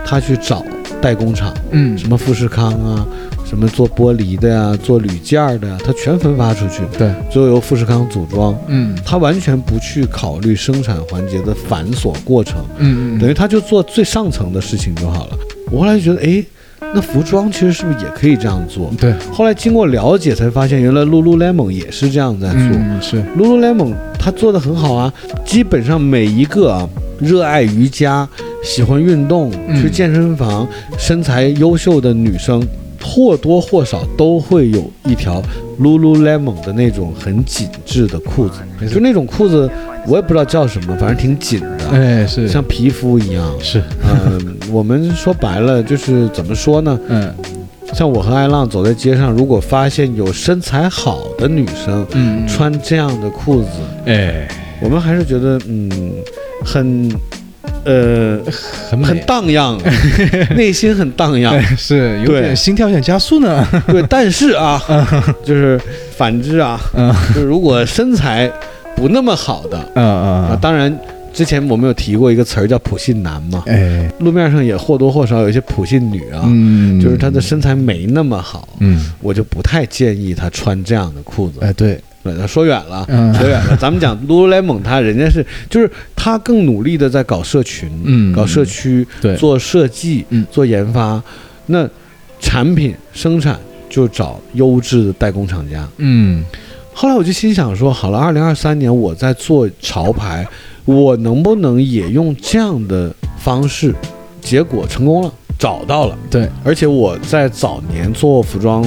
[0.05, 0.63] 他去找
[1.01, 3.03] 代工厂，嗯，什么富士康啊，
[3.43, 15.37] 什么做玻璃的呀，做铝件的呀，他全分发出去，对，最后由富士康组装，嗯，他完全不去考虑生产环节的繁琐过程，嗯嗯，等于他就做最上层的事情就好了。
[15.71, 16.45] 我后来就觉得，哎。
[16.93, 18.91] 那服装其实是不是也可以这样做？
[18.99, 19.13] 对。
[19.31, 22.59] 后来经过了解才发现，原来 Lululemon 也是这样在做。
[23.01, 23.23] 是。
[23.37, 25.13] Lululemon 它做的很好啊，
[25.45, 26.89] 基本上每一个啊
[27.19, 28.27] 热爱瑜伽、
[28.63, 30.67] 喜欢运动、去健身房、
[30.97, 32.61] 身材优秀的女生，
[33.01, 35.41] 或多或少都会有一条
[35.79, 38.59] Lululemon 的那种很紧致的裤子，
[38.91, 39.69] 就那种裤子。
[40.07, 42.47] 我也不知道叫什么，反正挺紧的，哎，是。
[42.47, 46.99] 像皮肤一样，是，嗯，我们说白了就是怎么说呢？
[47.07, 47.33] 嗯，
[47.93, 53.67] 像我和艾浪走在街上，如果发现有身材好的女生，嗯，穿这样的裤子，
[54.05, 54.47] 哎，
[54.81, 56.11] 我们还是觉得，嗯，
[56.65, 57.11] 很，
[57.85, 58.39] 呃，
[58.89, 59.79] 很很荡漾，
[60.57, 63.65] 内心很荡漾，是有点心跳有点加速呢。
[63.87, 64.81] 对，但是啊，
[65.45, 65.79] 就是
[66.17, 68.51] 反之啊，嗯，就如果身材。
[69.01, 70.95] 不那么好的，嗯嗯啊，当然，
[71.33, 83.03] 之前我们有提过一个词儿叫普信男嘛，哎，路面上也或多或少有一些普信女啊，嗯，就是她的身材没那么好，嗯，我就不太建议她穿这样的裤子，哎，对，那说远了，
[83.35, 91.19] 说远了， 咱们讲 Lululemon，他人家是就是他更努力的在搞社群，嗯，搞社区，对，做设计，嗯，做研发，
[91.65, 91.89] 那
[92.39, 93.59] 产品生产
[93.89, 96.45] 就找优质的代工厂家，嗯。
[96.93, 100.47] 后来我就心想说，好了，二零二三年我在做潮牌，
[100.85, 103.95] 我能不能也用这样的方式？
[104.41, 106.17] 结果成功了，找到了。
[106.29, 108.83] 对，而且我在早年做服装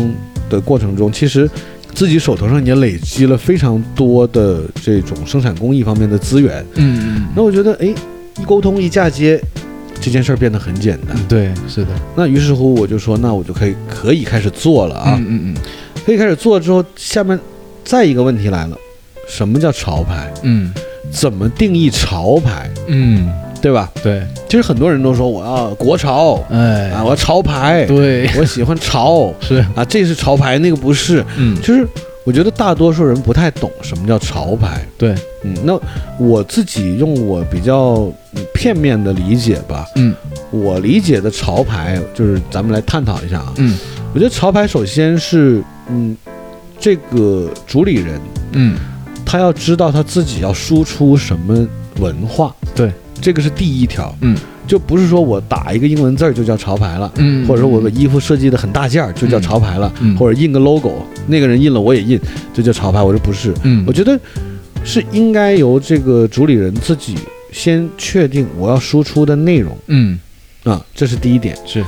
[0.51, 1.49] 的过程中，其实
[1.95, 6.65] 自己手头上也累积了非常多的这种生产工艺方面的资源。
[6.75, 7.27] 嗯嗯。
[7.35, 9.41] 那我觉得，哎，一沟通一嫁接，
[10.01, 11.17] 这件事儿变得很简单。
[11.29, 11.89] 对，是的。
[12.15, 15.15] 那于是乎我就说，那我就可以可以开始做了啊。
[15.19, 15.57] 嗯嗯嗯。
[16.05, 17.39] 可以开始做之后，下面。
[17.85, 18.77] 再一个问题来了，
[19.29, 20.33] 什么叫潮牌？
[20.43, 20.73] 嗯，
[21.11, 22.71] 怎么定义潮牌？
[22.87, 23.91] 嗯，对吧？
[24.03, 31.25] 对，其实很多人都说我要国潮，哎，啊，我要潮牌，对，我喜欢潮， 是啊，这是潮牌，那个不是。
[31.37, 31.87] 嗯，就是
[32.25, 34.81] 我觉得大多数人不太懂什么叫潮牌。
[34.97, 35.79] 对，嗯，那
[36.19, 38.11] 我自己用我比较
[38.55, 39.87] 片面的理解吧。
[39.97, 40.15] 嗯，
[40.51, 43.53] 我理解的潮牌就是咱们来探讨一下啊。
[43.57, 43.77] 嗯，
[44.15, 46.17] 我觉得潮牌首先是嗯。
[46.85, 48.21] 这个主理人，
[48.53, 48.77] 嗯，
[49.25, 51.67] 他要知道他自己要输出什么
[51.99, 62.21] 文化，对，这个是第一条，嗯，就不是说我打一个英文字儿就叫潮牌了，嗯，或者说我把衣服设计的很大件儿就叫潮牌了，嗯，或者印个 logo，那个人印了我也印，
[62.53, 64.21] 这叫潮牌，我说不是，嗯，我觉得
[64.85, 67.17] 是应该由这个主理人自己
[67.51, 70.21] 先确定我要输出的内容，嗯，
[70.65, 71.83] 啊，这是第一点，是，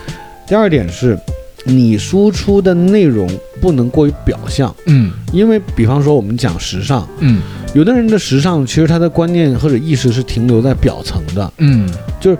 [0.49, 1.18] 第二点是。
[1.67, 3.29] 你输出的内容
[3.61, 5.11] 不能过于表象，嗯。
[5.33, 7.43] 因为比方说我们讲时尚，嗯。
[7.75, 11.53] 有的人的时尚其实他的观念或者意识是停留在表层的。
[11.59, 11.89] 嗯。
[12.21, 12.39] 就是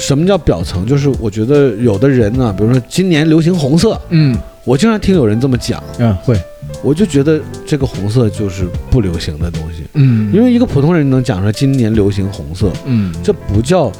[0.00, 0.86] 什么叫表层？
[0.86, 4.36] 就是我觉得有的人呢，比如说今年流行红色，嗯。
[4.64, 6.40] 我经常听有人这么讲，嗯会，
[6.84, 10.32] 我就觉得这个红色就是不流行的东西，嗯。
[10.32, 13.12] 因为一个普通人能讲出来今年流行红色，嗯。
[13.22, 13.90] 这不叫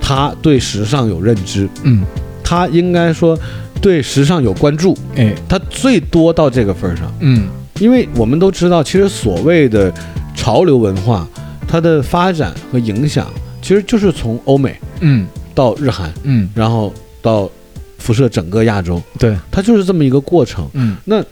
[0.00, 2.04] 他对时尚有认知，嗯。
[2.42, 3.38] 他应该说
[3.84, 7.12] 对时尚有关注，哎他最多到这个份儿上。
[7.20, 9.92] 嗯因为我们都知道，其实所谓的
[10.34, 11.28] 潮流文化，
[11.68, 13.28] 它的发展和影响，
[13.60, 17.50] 其实就是从欧美嗯到日韩，嗯然后到
[17.98, 20.66] 辐射整个亚洲，对它就是这么一个过程。
[20.72, 21.22] 嗯那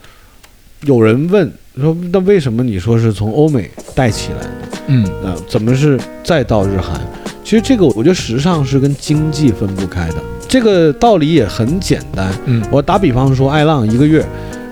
[0.82, 1.50] 有人问
[1.80, 4.68] 说，那为什么你说是从欧美带起来的？
[4.88, 7.00] 嗯啊、怎么是再到日韩？
[7.42, 10.16] 其实这个我觉得时尚是跟经济分不开的，
[10.52, 12.30] 这个道理也很简单。
[12.44, 12.62] 嗯。
[12.70, 14.22] 我打比方说，艾浪一个月，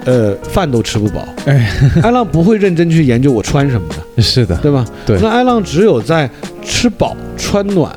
[0.05, 1.72] 呃，饭都吃不饱，哎。
[2.05, 4.55] 艾浪不会认真去研究我穿什么的，是的。
[4.57, 4.85] 对吧？
[5.07, 5.18] 对。
[5.22, 6.28] 那艾浪只有在
[6.62, 7.91] 吃饱穿暖，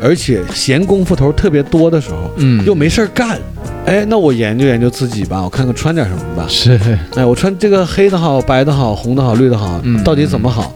[0.00, 2.64] 而且闲工夫头特别多的时候，嗯。
[2.64, 3.36] 又没事儿干，
[3.84, 6.46] 哎，那我研究研究自己吧，我看看穿点什么吧。
[6.48, 6.78] 是。
[7.16, 10.72] 哎，我穿这个黑的好，白的好，红的好，绿的好，嗯到底怎么好？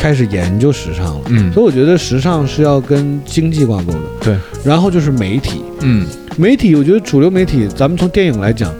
[0.00, 1.20] 开始研究时尚了。
[1.28, 1.52] 嗯。
[1.52, 3.98] 所以我觉得时尚是要跟经济挂钩的。
[4.22, 6.06] 对，然后就是媒体，嗯。
[6.38, 8.72] 媒体，我觉得主流媒体，咱们从电影来讲，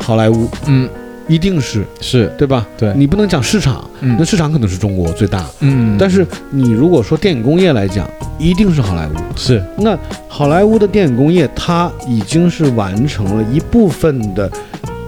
[0.00, 0.88] 好莱坞嗯。
[1.26, 1.84] 一定是。
[2.00, 2.30] 是。
[2.36, 2.66] 对吧？
[2.76, 2.92] 对。
[2.96, 4.16] 你不能讲市场，嗯。
[4.18, 5.96] 那市场可能是中国最大，嗯。
[5.96, 9.12] 但是你如果说电影工业来讲，一定是好莱坞。
[9.36, 9.62] 是。
[9.78, 9.96] 那
[10.28, 14.50] 好莱坞的电影工业，它已经是完成了一部分的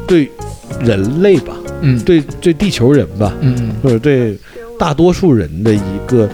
[0.07, 0.31] 对
[0.81, 1.99] 人类吧，嗯。
[2.01, 3.75] 对对地球人吧，嗯。
[3.83, 4.39] 或者对
[4.79, 6.29] 大多数人的一个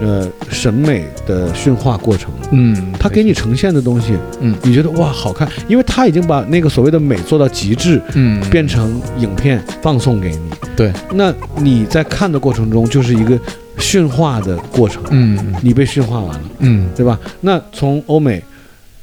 [0.00, 2.30] 呃审美的驯化过程。
[2.50, 4.54] 嗯他给你呈现的东西，嗯。
[4.62, 8.40] 你觉得哇好看，因为他已经把那个所谓的美做到极致，嗯。
[8.50, 10.38] 变成影片放送给你。
[10.76, 13.38] 对，那你在看的过程中就是一个
[13.78, 15.54] 驯化的过程，嗯。
[15.62, 16.88] 你被驯化完了，嗯。
[16.96, 17.18] 对吧？
[17.40, 18.42] 那从欧美，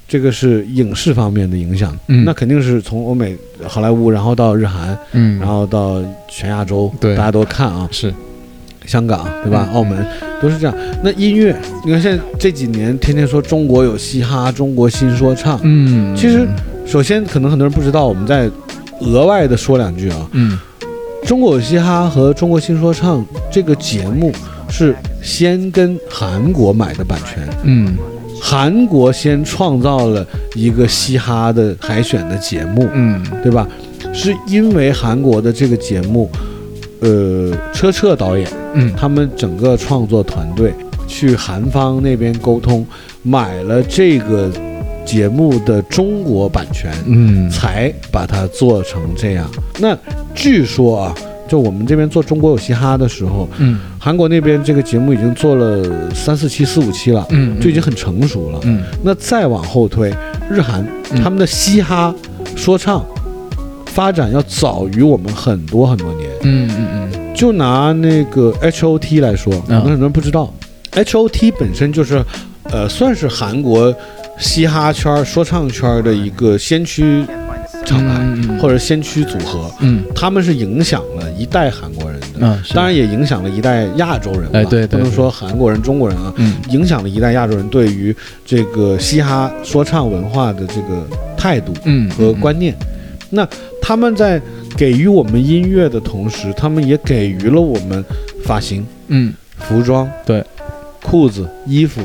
[0.08, 2.26] 这个是影视方面的影响，嗯。
[2.26, 3.38] 那肯定是从欧美
[3.68, 5.40] 好莱坞，然后到日韩，嗯。
[5.40, 7.16] 然后到全亚洲，对。
[7.16, 8.14] 大家都看啊，是
[8.86, 9.68] 香港对吧？
[9.70, 10.06] 嗯澳门
[10.42, 10.76] 都是这样。
[11.04, 11.56] 那音乐，
[11.86, 15.60] 你看现在这几年天天说中国有嘻哈，中国新说唱。
[15.64, 16.48] 嗯其实
[16.86, 18.50] 首先可能很多人不知道，我们再
[19.00, 20.28] 额外的说两句啊。
[20.34, 20.58] 嗯
[21.26, 24.32] 中国有嘻哈和中国新说唱这个节目
[24.70, 27.96] 是先跟韩国买的版权，嗯
[28.42, 30.26] 韩国先创造了
[30.56, 33.68] 一个嘻哈的海选的节目，嗯对吧？
[34.12, 36.28] 是因为韩国的这个节目，
[37.02, 38.48] 呃，车澈导演。
[38.74, 40.74] 嗯他们整个创作团队
[41.06, 42.88] 去韩方那边沟通，
[43.22, 44.50] 买了这个
[45.06, 49.46] 节目的中国版权，嗯才把它做成这样。
[49.80, 49.98] 那
[50.34, 51.16] 据说啊，
[51.50, 55.86] 就我们这边做《中国有嘻哈》的时候，嗯韩国那边这个节目已经做了
[56.16, 58.60] 三四期、四五期了，嗯就已经很成熟了。
[58.64, 60.14] 嗯那再往后推，
[60.50, 60.82] 日韩
[61.12, 62.16] 嗯他们的嘻哈
[62.56, 63.06] 说唱
[63.88, 66.31] 发展要早于我们很多很多年。
[66.44, 70.54] 嗯嗯嗯就拿那个 H O T 来说，可能很多人不知道、
[70.92, 72.24] h O T 本身就是，
[72.64, 73.94] 呃，算是韩国
[74.38, 77.26] 嘻哈圈、说唱圈的一个先驱
[77.86, 79.72] 厂牌、嗯或者先驱组合。
[79.80, 84.60] 嗯他们是影响了一代韩国人的，当然也影响了一代亚洲人吧。
[84.60, 88.16] 哎对对不能说韩国人、中国人啊，嗯影响了一代亚洲人对于
[88.46, 91.74] 这个嘻哈说唱文化的这个态度。
[91.86, 92.76] 嗯和观念。
[93.32, 93.48] 那
[93.82, 94.40] 他们在
[94.78, 98.04] 给予我们音乐的同时，他们也给予了我们
[98.44, 100.44] 发型、嗯服装、对
[101.02, 102.02] 裤子、衣服，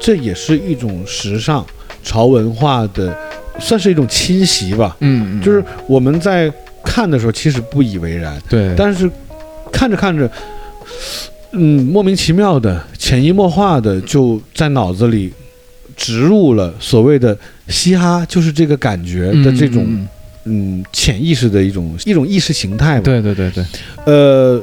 [0.00, 1.66] 这也是一种时尚
[2.02, 3.16] 潮文化的，
[3.58, 4.96] 算是一种侵袭吧。
[5.00, 6.52] 嗯嗯就是我们在
[6.84, 9.10] 看的时候，其实不以为然，对但是
[9.72, 10.30] 看着看着，
[11.52, 15.32] 嗯，莫名其妙的、潜移默化的就在脑子里
[15.96, 17.36] 植入了所谓的
[17.68, 19.86] 嘻哈，就是这个感觉的这种。
[20.44, 23.64] 嗯嗯，潜意识的一种一种意识形态吧。，对对对对。
[24.06, 24.62] 呃，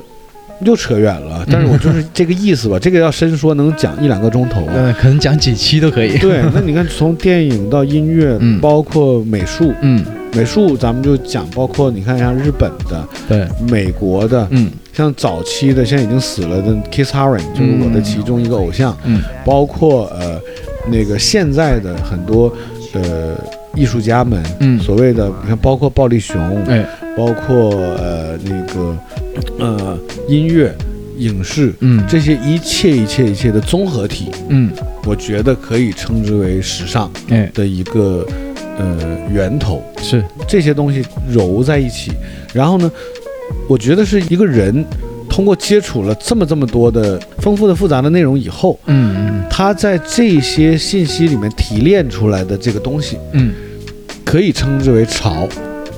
[0.61, 2.79] 又扯远了， 但是我就是这个意思吧。
[2.79, 4.73] 这个要深说，能讲一两个钟头啊。
[4.73, 6.17] 呃可能讲几期都可以。
[6.17, 8.59] 对，那你看，从电影到音乐， 嗯。
[8.59, 10.03] 包括美术，嗯。
[10.33, 13.47] 美术咱们就讲，包括你看像日本的、对。
[13.69, 14.69] 美国的，嗯。
[14.93, 19.21] 像早期的现在已经死了的 Kiss Haring，就是我的其中一个偶像，嗯。
[19.45, 20.39] 包括呃
[20.91, 22.51] 那个现在的很多
[22.93, 23.35] 呃
[23.77, 24.79] 艺术家们，嗯。
[24.79, 26.85] 所谓的你看，包括暴力熊，哎。
[27.15, 28.97] 包括呃那个
[29.59, 29.97] 呃
[30.27, 30.73] 音乐、
[31.17, 32.03] 影视嗯。
[32.07, 34.71] 这些一切一切一切的综合体，嗯。
[35.05, 37.49] 我觉得可以称之为时尚哎。
[37.53, 38.25] 的一个
[38.77, 38.97] 呃
[39.31, 42.11] 源头，是，这些东西揉在一起，
[42.53, 42.91] 然后呢，
[43.69, 44.85] 我觉得是一个人
[45.29, 53.53] 通过接触了这么这么多的丰富的复杂的内容以后，嗯他在这些信息里面提炼出来的这个东西，嗯
[54.27, 55.47] 可以称之为潮。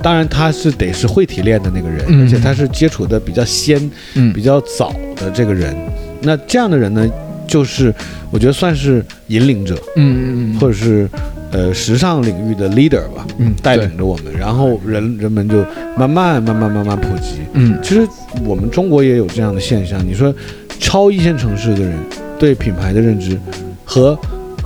[0.03, 5.75] 当然，他是得是会提炼的那个人，嗯而且他是接触的比较先、嗯比较早的这个人。
[6.21, 7.09] 那这样的人呢，
[7.47, 7.93] 就是
[8.30, 11.09] 我觉得算是引领者，嗯嗯或者是
[11.51, 15.65] 呃时尚领域的 leader 吧，嗯带领着我们，然后人人们就
[15.97, 17.39] 慢慢慢慢慢慢普及。
[17.53, 18.07] 嗯其实
[18.45, 20.34] 我们中国也有这样的现象，你说
[20.80, 21.97] 超一线城市的人
[22.38, 23.38] 对品牌的认知
[23.84, 24.17] 和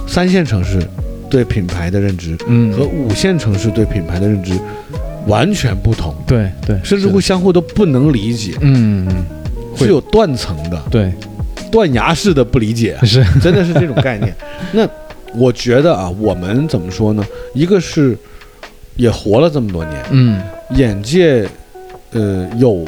[0.06, 0.80] 三线城市
[1.34, 2.72] 对品牌的认知嗯。
[2.72, 4.54] 和五线城市对品牌的认知
[5.26, 9.26] 完全不同，对对，甚至会相互都不能理解，嗯嗯
[9.76, 11.12] 会是有断层的、对。
[11.72, 13.26] 断崖式的不理解， 是。
[13.42, 14.32] 真的是这种概念。
[14.74, 14.88] 那
[15.34, 17.26] 我觉得啊，我们怎么说呢？
[17.56, 18.16] 一个是
[18.96, 20.40] 也活了这么多年，嗯。
[20.76, 21.48] 眼界
[22.12, 22.86] 呃有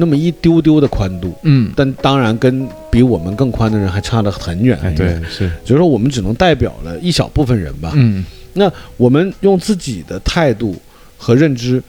[0.00, 5.20] 那么一丢丢的宽度，嗯但当然跟比我们更宽的人还差得很远哎很远。
[5.20, 7.92] 对是就是说我们只能代表了一小部分人吧。
[7.94, 8.24] 嗯
[8.54, 10.74] 那我们用自己的态度
[11.16, 11.80] 和认知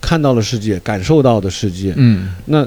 [0.00, 2.66] 看到了世界，感受到的世界，嗯那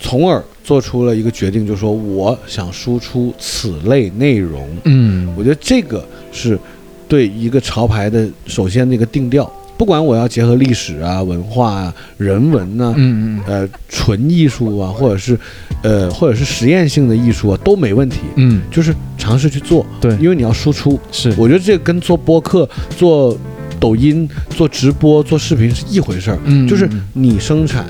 [0.00, 4.68] 从而做出了一个决定，就是说我想输出此类内容。
[4.84, 6.58] 嗯我觉得这个是
[7.06, 9.50] 对一个潮牌的首先的一个定调。
[9.78, 15.38] 不管我要结合历史啊、文化啊、人文呐、嗯嗯呃，纯艺术啊，或者是，
[15.82, 18.18] 呃，或者是实验性的艺术啊，都没问题。
[18.34, 20.98] 嗯就是尝试去做，对因为你要输出。
[21.12, 23.38] 是我觉得这个跟做播客、做
[23.78, 26.38] 抖音、做直播、做视频是一回事儿。
[26.44, 27.86] 嗯就是你生产，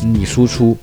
[0.00, 0.76] 你输出。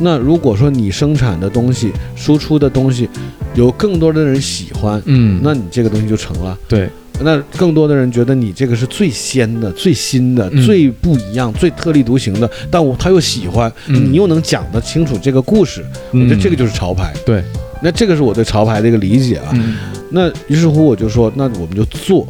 [0.00, 3.08] 那如果说你生产的东西、输出的东西
[3.54, 6.58] 有更多的人喜欢，嗯那你这个东西就成了。
[6.66, 6.88] 对
[7.20, 10.66] 那更多的人觉得你这个是最鲜的、最新的、嗯。
[10.66, 14.10] 最不一样、最特立独行的，但我他又喜欢，嗯。
[14.10, 17.12] 你又能讲得清楚这个故事，我觉得这个就是潮牌。
[17.24, 17.42] 对。
[17.80, 19.50] 那这个是我对潮牌的一个理解啊。
[19.54, 19.76] 嗯。
[20.10, 22.26] 那于是乎我就说，那我们就做，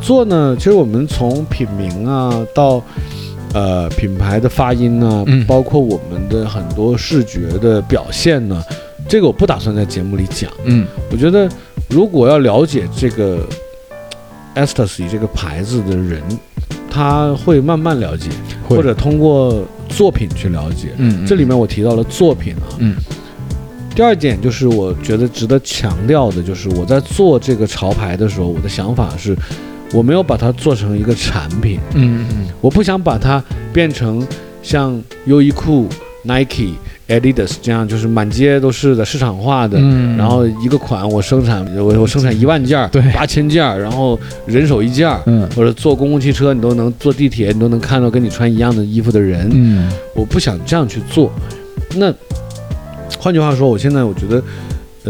[0.00, 2.82] 做呢，其实我们从品名啊到
[3.54, 5.44] 呃品牌的发音呢、嗯。
[5.46, 8.62] 包括我们的很多视觉的表现呢，
[9.08, 10.50] 这个我不打算在节目里讲。
[10.64, 10.86] 嗯。
[11.10, 11.48] 我觉得
[11.88, 13.46] 如果要了解这个
[14.54, 16.22] ecstasy 这个牌子的人，
[16.90, 18.28] 他会慢慢了解，
[18.68, 20.88] 或者通过作品去了解。
[20.96, 22.96] 嗯这里面我提到了作品啊，嗯。
[23.94, 29.36] 第二点就是我觉得值得强调的，就是我在做这个潮牌的时候，我的想法是，
[29.92, 32.46] 我没有把它做成一个产品，嗯嗯。
[32.60, 33.42] 我不想把它
[33.72, 34.24] 变成
[34.62, 35.88] 像优衣库、
[36.22, 36.74] Nike、
[37.08, 39.78] Adidas 这样，就是满街都是的市场化的。
[39.80, 40.16] 嗯。
[40.16, 43.02] 然后一个款我生产，我我生产一万件儿，对。
[43.12, 45.48] 八千件儿，然后人手一件儿，嗯。
[45.56, 49.90] 或者坐公共汽车你都能坐地铁你都能看到跟你穿一样的衣服的人，嗯。
[50.14, 51.32] 我不想这样去做。
[51.96, 52.12] 那
[53.18, 54.42] 换句话说，我现在我觉得，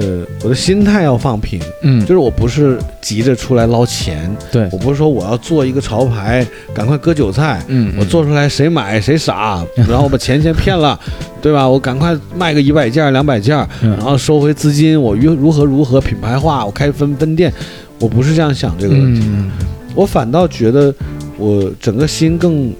[0.00, 7.60] 呃，我的心态要放平，嗯就是我不是急着出来捞钱，对我不是说我要做一个潮牌，赶快割韭菜。
[7.66, 10.98] 嗯我做出来谁买谁傻， 然后我把钱先骗了，
[11.42, 11.68] 对吧？
[11.68, 17.52] 我赶快卖个一百件儿、两百件然后收回资金，我如如何如何品牌化，我开分分店，
[17.98, 19.50] 我不是这样想这个问题，嗯
[19.94, 20.94] 我反倒觉得
[21.36, 22.72] 我整个心更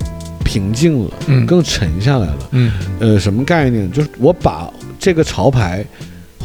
[0.45, 2.49] 平静了，嗯更沉下来了。
[2.53, 3.91] 嗯呃，什么概念？
[3.91, 5.85] 就是我把这个潮牌，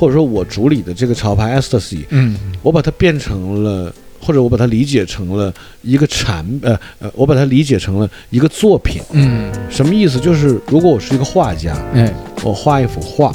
[0.03, 2.35] 或者说我主理的这个潮牌 ecstasy，嗯。
[2.61, 9.01] 我把它变成了，或者我把它理解成了一个产，呃呃，我把它理解成了一个作品。
[9.13, 9.49] 嗯。
[9.69, 10.19] 什么意思？
[10.19, 12.13] 就是如果我是一个画家，哎。
[12.43, 13.33] 我画一幅画，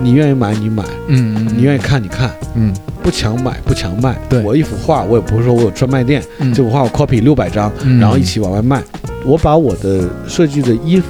[0.00, 1.48] 你愿意买你买，嗯。
[1.56, 2.72] 你愿意看你看，嗯。
[3.02, 4.16] 不强买不强卖。
[4.28, 4.40] 对。
[4.44, 6.54] 我一幅画，我也不是说我有专卖店，嗯。
[6.54, 7.98] 这幅画我 copy 六百张，嗯。
[7.98, 8.80] 然后一起往外卖。
[9.24, 11.06] 我把我的设计的衣服，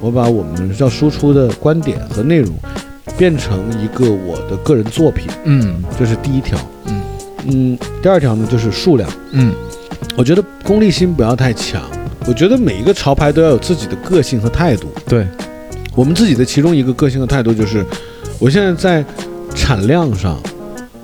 [0.00, 2.54] 我把我们要输出的观点和内容，
[3.16, 6.58] 变成一个我的个人作品，嗯这是第一条。
[6.86, 7.02] 嗯
[7.46, 9.08] 嗯，第二条呢就是数量。
[9.32, 9.52] 嗯
[10.16, 11.82] 我觉得功利心不要太强。
[12.26, 14.88] 我觉得每一个潮牌都要有自己的个性和态度。
[15.08, 15.26] 对
[15.94, 17.84] 我们自己的其中一个个性和态度就是，
[18.38, 19.04] 我现在在
[19.54, 20.38] 产量上，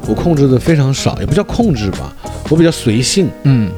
[0.07, 2.15] 我控制的非常少，也不叫控制吧，
[2.51, 3.29] 我比较随性。
[3.45, 3.71] 嗯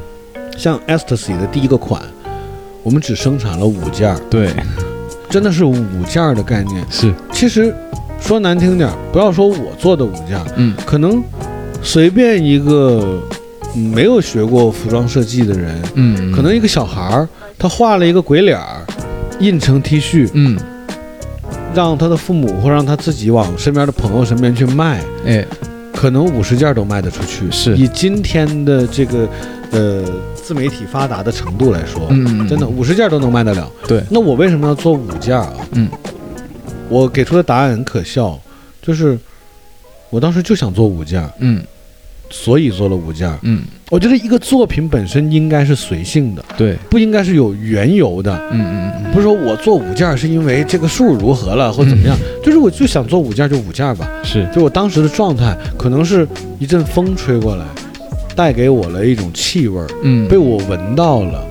[0.56, 2.02] 像 ecstasy 的第一个款，
[2.82, 4.50] 我们只生产了五件儿，对
[5.30, 6.84] 真的是五件儿的概念。
[6.90, 7.72] 是其实
[8.20, 10.74] 说难听点，不要说我做的五件，嗯。
[10.84, 11.22] 可能
[11.82, 13.20] 随便一个
[13.74, 18.84] 嗯没有学过服装设计的人，嗯可能一个小孩儿他画了一个鬼脸儿，
[19.40, 20.58] 印成 T 恤，嗯。
[21.74, 25.44] 让他的父母或让他自己往身边的朋友身边去卖，哎。
[25.92, 27.50] 可能五十件都卖得出去。
[27.50, 27.76] 是。
[27.76, 29.28] 以今天的这个
[29.72, 33.68] 呃自媒体发达的程度来说，嗯嗯真的五十件都能卖得了。
[33.88, 35.52] 对，那我为什么要做五件啊？
[35.72, 35.88] 嗯，
[36.88, 38.38] 我给出的答案很可笑，
[38.82, 39.18] 就是
[40.10, 41.62] 我当时就想做五件，嗯
[42.30, 43.32] 所以做了五件。
[43.40, 48.38] 嗯，我觉得一个作品本身应该是随性的，对，不应该是有缘由的。
[48.52, 52.14] 嗯嗯嗯不是说我做五件是因为这个数如何了或怎么样，
[52.44, 54.06] 就是我就想做五件就五件吧。
[54.22, 56.28] 是，就我当时的状态，可能是
[56.58, 57.64] 一阵风吹过来，
[58.36, 61.42] 带给我了一种气味儿，嗯被我闻到了，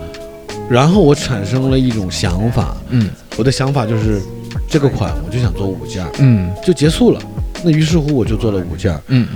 [0.70, 2.78] 然后我产生了一种想法。
[2.92, 4.22] 嗯我的想法就是，
[4.68, 6.52] 这个款我就想做五件儿，嗯。
[6.64, 7.20] 就结束了。
[7.64, 9.28] 那于是乎我就做了五件儿，嗯。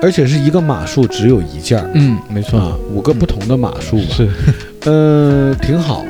[0.00, 1.90] 而且是一个码数只有一件儿。
[1.94, 2.44] 嗯，没啊。
[2.48, 4.04] 错，，五个不同的码数吧。
[4.10, 4.28] 是，
[4.84, 6.04] 呃，挺好。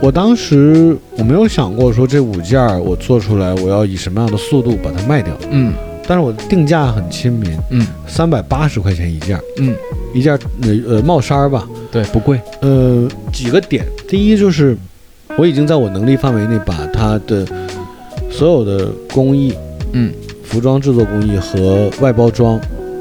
[0.00, 5.34] 我当时我没有想过说这五件儿我做出来，我要以什么样的速度把它卖掉。
[5.50, 5.72] 嗯。
[6.06, 7.86] 但是我定价很亲民，嗯。
[8.06, 9.36] 三百八十块钱一件。
[9.36, 9.74] 儿，嗯，
[10.14, 11.68] 一件儿呃呃帽衫儿吧。
[11.90, 14.76] 对，不贵，呃，几个点，第一就是
[15.36, 17.46] 我已经在我能力范围内把它的
[18.38, 19.52] 所有的工艺、
[19.92, 20.12] 嗯
[20.44, 22.58] 服装制作工艺和外包装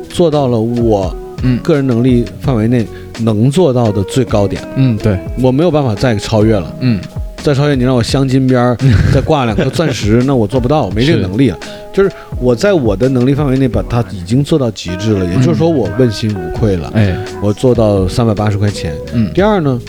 [0.10, 2.86] 做到了我嗯个人能力范围内
[3.20, 6.76] 能做到的最高点，嗯对，我没有办法再超越了。
[6.80, 7.00] 嗯
[7.44, 8.76] 再超越你让我镶金边儿，
[9.14, 11.58] 再挂两颗钻石，那我做不到，我没这个能力啊。
[11.94, 12.12] 就是
[12.42, 16.92] 我在我的能力范围内把它已经做到极致了，也就是说我问心无愧了。
[16.94, 18.94] 哎我做到三百八十块钱。
[19.14, 19.80] 嗯第二呢，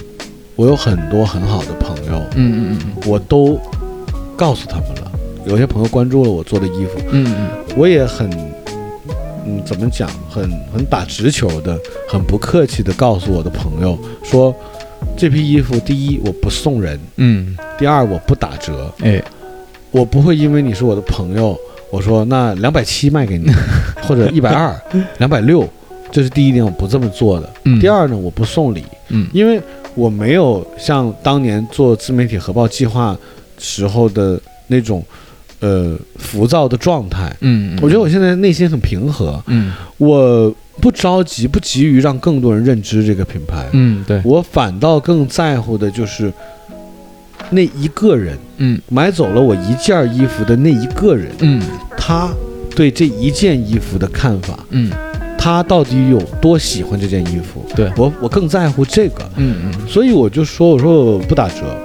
[0.55, 3.59] 我有很多很好的朋友，嗯嗯嗯我都
[4.37, 5.08] 告诉他们了。
[5.49, 7.49] 有些朋友关注了我做的衣服，嗯嗯。
[7.77, 8.29] 我也很，
[9.47, 11.79] 嗯，怎么讲，很很打直球的，
[12.09, 14.55] 很不客气的告诉我的朋友说，
[15.17, 19.23] 这批衣服，第一我不送人，嗯，第二我不打折，哎。
[19.91, 21.59] 我不会因为你是我的朋友，
[21.91, 23.51] 我说那两百七卖给你，
[24.07, 24.79] 或者一百二、
[25.17, 25.67] 两百六，
[26.13, 27.51] 这是第一点，我不这么做的。
[27.65, 27.81] 嗯。
[27.81, 29.27] 第二呢，我不送礼，嗯。
[29.33, 29.59] 因为
[29.95, 33.17] 我没有像当年做自媒体核爆计划
[33.59, 35.03] 时候的那种
[35.61, 37.35] 呃浮躁的状态。
[37.41, 39.73] 嗯，我觉得我现在内心很平和，嗯。
[39.99, 46.33] 我不着急，不急于让更多人认知这个品牌，嗯对，我反倒更在乎的就是
[47.51, 48.81] 那一个人嗯。
[48.89, 51.61] 买走了我一件衣服的那一个人，嗯。
[51.97, 52.31] 他
[52.77, 54.93] 对这一件衣服的看法，嗯。
[55.37, 57.65] 他到底有多喜欢这件衣服？
[57.75, 57.91] 对。
[57.97, 59.29] 我我更在乎这个。
[59.37, 59.89] 嗯嗯。
[59.89, 61.77] 所以我就说，我说我不打折，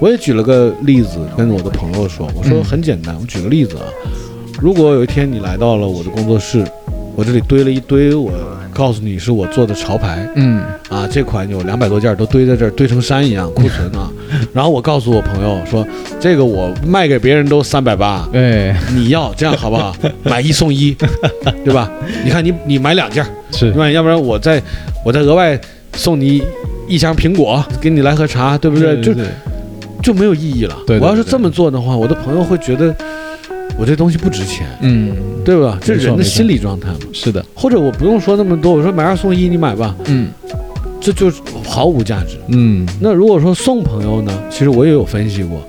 [0.00, 3.84] 我也举了个例子跟我的朋友说，我说嗯很简单，我举个例子啊，
[4.60, 6.64] 如果有一天你来到了我的工作室，
[7.14, 8.32] 我这里堆了一堆，我
[8.72, 14.10] 告诉你是我做的潮牌嗯啊，这款有两百多件都堆在这儿，堆成山一样库存啊，
[14.54, 15.86] 然后我告诉我朋友说，
[16.18, 19.94] 这个我卖给别人都三百八，哎你要这样好不好？
[20.22, 20.96] 买一送一，
[21.62, 21.90] 对吧？
[22.24, 23.22] 你看你你买两件，
[23.52, 23.90] 是对吧？
[23.90, 24.62] 要不然我再
[25.04, 25.60] 我再额外
[25.94, 26.42] 送你
[26.88, 29.12] 一箱苹果，给你来盒茶，对不对就
[30.14, 30.74] 没有意义了。
[30.86, 32.94] 对对对我要是这么做的话，我的朋友会觉得
[33.78, 35.78] 我这东西不值钱，嗯对吧？
[35.80, 36.98] 这是人的心理状态嘛。
[37.12, 40.30] 是的，或者我不用说那么多，我说买二送一，你买吧，嗯
[41.00, 42.36] 这就是毫无价值。
[42.48, 45.62] 嗯那如果说送朋友呢，其实我也有分析过。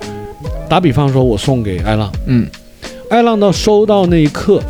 [0.68, 2.46] 打比方说，我送给艾浪，嗯
[3.10, 4.60] 艾浪到收到那一刻，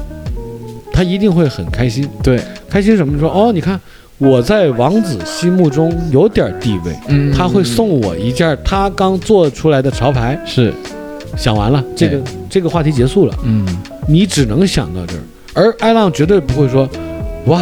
[0.93, 2.09] 他一定会很开心。
[2.23, 3.19] 对，开心什么？
[3.19, 3.81] 说哦，你看
[4.23, 7.33] 我在王子心目中有点地位，嗯。
[7.33, 10.41] 他会送我一件他刚做出来的潮牌。
[10.47, 10.73] 是。
[11.37, 13.67] 想完了，这个这个话题结束了，嗯。
[14.07, 15.21] 你只能想到这儿。
[15.55, 16.89] 而艾浪绝对不会说，
[17.47, 17.61] 哇，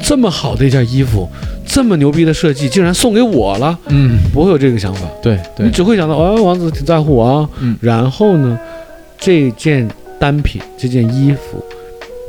[0.00, 1.28] 这么好的一件衣服，
[1.64, 4.18] 这么牛逼的设计，竟然送给我了，嗯。
[4.32, 5.06] 不会有这个想法。
[5.22, 5.66] 对对。
[5.66, 7.48] 你只会想到，哦，王子挺在乎我啊。
[7.60, 7.76] 嗯。
[7.80, 8.58] 然后呢，
[9.18, 9.88] 这件
[10.18, 11.62] 单品，这件衣服，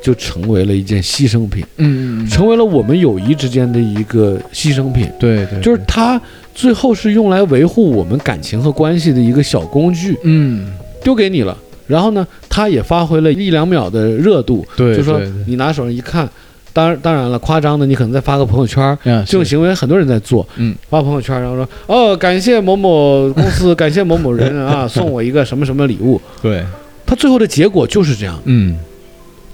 [0.04, 5.10] 就成为了一件牺牲品，嗯嗯成为了我们友谊之间的一个牺牲品。
[5.18, 6.22] 对对就是它
[6.54, 10.68] 最后是用来维护我们感情和关系的一个小工具，嗯。
[11.02, 11.58] 丢给你了。
[11.88, 16.28] 然后呢，它也发挥了一两秒的热度，对就说你拿手上一看，
[16.72, 26.22] 当然当然了，夸张的你可能再发个朋友圈，啊这种行为很多人在做，嗯，发朋友圈，然后说哦，感谢某某公司， 感谢某某人啊，送我一个什么什么礼物。
[26.42, 26.64] 对。
[27.06, 28.78] 它最后的结果就是这样，嗯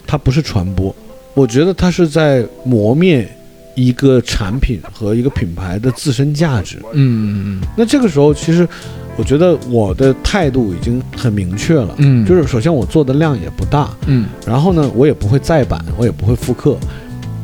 [0.10, 0.96] 它不是传播，
[1.36, 3.30] 我觉得它是在磨灭
[3.76, 6.78] 一个产品和一个品牌的自身价值。
[6.94, 7.68] 嗯嗯嗯。
[7.78, 8.68] 那这个时候，其实
[9.16, 12.26] 我觉得我的态度已经很明确了，嗯。
[12.26, 14.26] 就是首先我做的量也不大，嗯。
[14.48, 16.76] 然后呢，我也不会再版，我也不会复刻，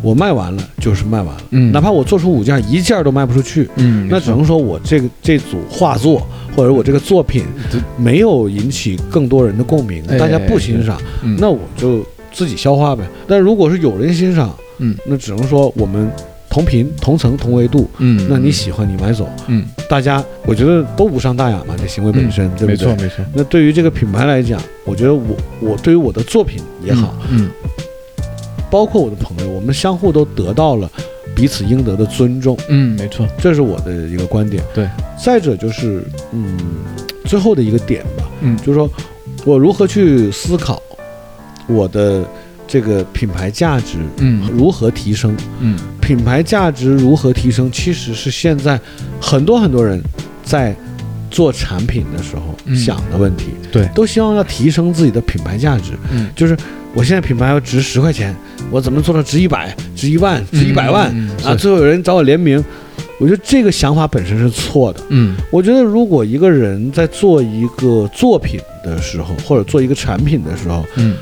[0.02, 1.72] 我卖完了就是卖完了，嗯。
[1.72, 7.46] 哪怕我做出五件，一件都卖不出去，嗯那只能说我这个这组画作或者我这个作品
[7.96, 11.38] 没有引起更多人的共鸣，哎大家不欣赏，嗯。
[11.40, 12.04] 那我就
[12.36, 13.04] 自己消化呗。
[13.26, 14.96] 但如果是有人欣赏，嗯。
[15.06, 16.12] 那只能说我们
[16.50, 22.68] 同频、同层、同维度，嗯，那你喜欢你买走，嗯，大家我觉得都无伤大雅嘛，这行为本身，对不对？
[22.68, 27.50] 没错没错，那对于这个品牌来讲，我觉得我我对于我的作品也好，嗯，
[28.70, 30.90] 包括我的朋友，我们相互都得到了
[31.36, 34.64] 彼此应得的尊重，嗯，没错，这是我的一个观点。
[34.74, 34.88] 对，
[35.22, 36.58] 再者就是，嗯，
[37.26, 38.56] 最后的一个点吧，嗯。
[38.58, 38.90] 就是说
[39.44, 40.82] 我如何去思考
[41.68, 42.24] 我的
[42.68, 44.50] 这个品牌价值嗯。
[44.52, 45.78] 如何提升，嗯。
[46.02, 48.80] 品牌价值如何提升，其实是现在
[49.20, 50.02] 很多很多人
[50.44, 50.76] 在
[51.32, 52.76] 做产品的时候嗯。
[52.76, 53.88] 想的问题，对。
[53.96, 56.56] 都希望要提升自己的品牌价值，嗯，就是
[56.94, 58.36] 我现在品牌要值十块钱，
[58.70, 61.56] 我怎么做到值一百、值一万、值一百万、嗯啊？
[61.56, 62.64] 最后有人找我联名，
[63.20, 65.02] 我觉得这个想法本身是错的。
[65.10, 65.36] 嗯。
[65.52, 71.18] 我觉得如果一个人在做一个作品的时候，或者做一个产品的时候，嗯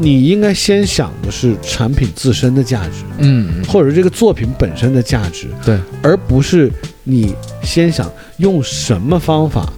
[0.00, 6.72] 你应该先想的是产品自身的价值，嗯，或者这个作品本身的价值，对，而不是
[7.04, 9.70] 你先想用什么方法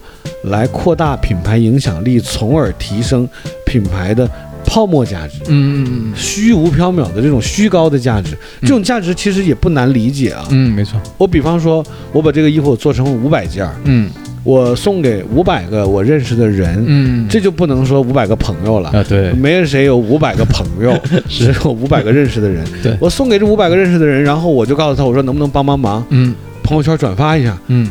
[0.45, 3.29] 来扩大品牌影响力，从而提升
[3.67, 4.31] 品牌的
[4.65, 5.41] 泡沫价值。
[5.49, 10.47] 嗯嗯虚无缥缈的这种虚高的价值，这种价值其实也不难理解啊。
[10.51, 14.09] 嗯，没错，我比方说，我把这个衣服做成五百件儿，嗯
[14.45, 18.91] 我送给五百个我认识的人，嗯，这就不能说五百个朋友了。
[18.91, 22.65] 啊对，没有谁有五百个朋友， 只有五百个认识的人。
[22.83, 22.97] 对。
[23.01, 26.35] 我送给这五百个认识的人，然后我就告诉他，我说能不能帮帮忙，嗯。
[26.63, 27.89] 朋友圈转发一下，嗯，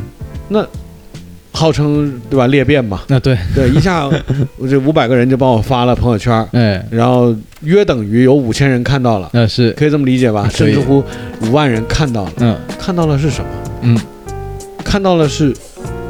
[0.47, 0.66] 那
[1.52, 4.10] 号称对吧裂变嘛，那对， 对，一下
[4.58, 10.49] 我这五百个人就帮我发了朋友圈，哎，然后约等于有五千人看到了，那是，可以这么理解吧？
[10.52, 11.04] 甚至乎
[11.43, 12.58] 五万人看到了，嗯。
[12.80, 13.49] 看到了是什么？
[13.82, 13.99] 嗯。
[14.84, 15.54] 看到了是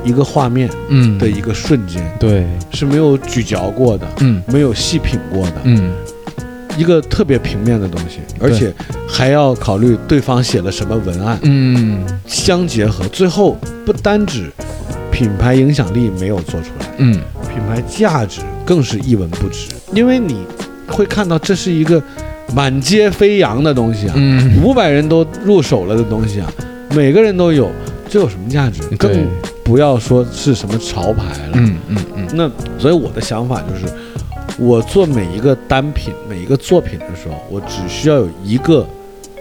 [0.04, 1.18] 一个画面嗯。
[1.18, 4.42] 的一个瞬间，对，是没有咀嚼过的，嗯。
[4.48, 5.92] 没有细品过的，嗯。
[6.78, 8.74] 一个特别平面的东西，而且
[9.08, 12.02] 还要考虑对方写了什么文案，嗯。
[12.26, 14.50] 相结合，最后不单指
[15.12, 17.14] 品牌影响力没有做出来，嗯。
[17.54, 20.38] 品牌价值更是一文不值，因为你
[20.88, 22.02] 会看到这是一个
[22.56, 26.50] 满街飞扬的东西啊，嗯，五百人都入手了的东西啊，
[26.92, 27.70] 每个人都有，
[28.10, 28.82] 这有什么价值？
[28.84, 28.98] 对。
[28.98, 29.28] 更
[29.64, 31.52] 不要说是什么潮牌了。
[31.54, 32.28] 嗯嗯嗯。
[32.34, 32.50] 那
[32.80, 33.94] 所以我的想法就是，
[34.58, 38.86] 我做每一个单品、每一个作品的时候，我只需要有一个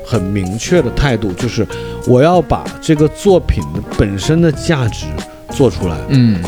[0.05, 1.67] 很明确的态度，就是
[2.07, 5.07] 我要把这个作品的本身的价值
[5.51, 6.41] 做出来，嗯，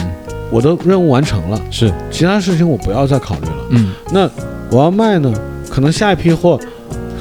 [0.50, 3.66] 我的任务完成了，是，其他事情我不要再考虑了。
[3.70, 3.92] 嗯。
[4.10, 4.28] 那
[4.70, 5.32] 我要卖呢，
[5.68, 6.58] 可能下一批货，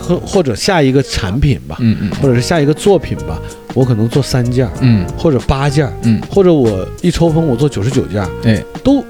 [0.01, 3.39] 或或者下一个产品吧，嗯嗯或者是下一个作品吧，
[3.73, 5.05] 我可能做三件儿嗯。
[5.17, 9.03] 或者八件儿，嗯，或者我一抽风我做九十九件儿，哎，都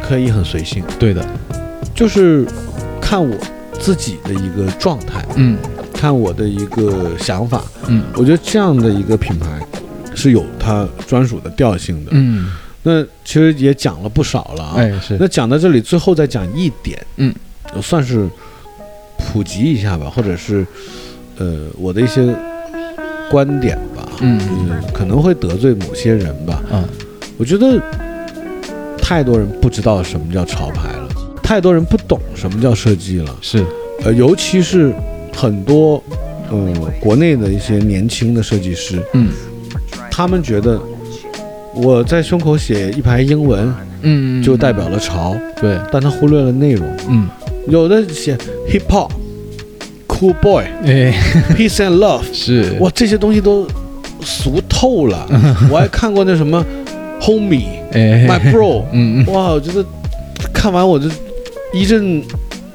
[0.00, 1.26] 可以很随性，对的，
[1.94, 2.46] 就是
[3.00, 3.36] 看我
[3.78, 5.58] 自己的一个状态，嗯。
[5.92, 7.64] 看我的一个想法。
[7.86, 8.04] 嗯。
[8.16, 9.48] 我觉得这样的一个品牌
[10.14, 12.10] 是有它专属的调性的。
[12.12, 14.74] 嗯，那其实也讲了不少了啊。
[14.76, 17.34] 哎是，那讲到这里，最后再讲一点，嗯，
[17.80, 18.28] 算是
[19.32, 20.66] 普及一下吧，或者是
[21.38, 22.34] 呃我的一些
[23.30, 24.40] 观点吧，嗯。
[24.68, 26.62] 嗯，可能会得罪某些人吧。
[26.70, 26.84] 啊
[27.38, 27.78] 我觉得
[28.96, 31.08] 太多人不知道什么叫潮牌了，
[31.42, 33.62] 太多人不懂什么叫设计了，是，
[34.04, 34.92] 呃，尤其是
[35.34, 36.02] 很多
[36.50, 36.56] 呃
[36.98, 39.28] 国内的一些年轻的设计师，嗯。
[40.10, 40.80] 他们觉得
[41.74, 43.70] 我在胸口写一排英文
[44.00, 44.42] 嗯。
[44.42, 46.88] 就代表了潮，对，但他忽略了内容。
[47.10, 47.28] 嗯
[47.68, 48.36] 有的写
[48.68, 49.10] hip hop、
[50.06, 51.12] cool boy、哎
[51.56, 53.66] peace and love，是，哇，这些东西都
[54.22, 55.26] 俗透了。
[55.70, 56.64] 我还看过那什么
[57.20, 59.84] homie、哎 my bro，嗯嗯哇，我觉得
[60.52, 61.08] 看完我就
[61.72, 62.22] 一阵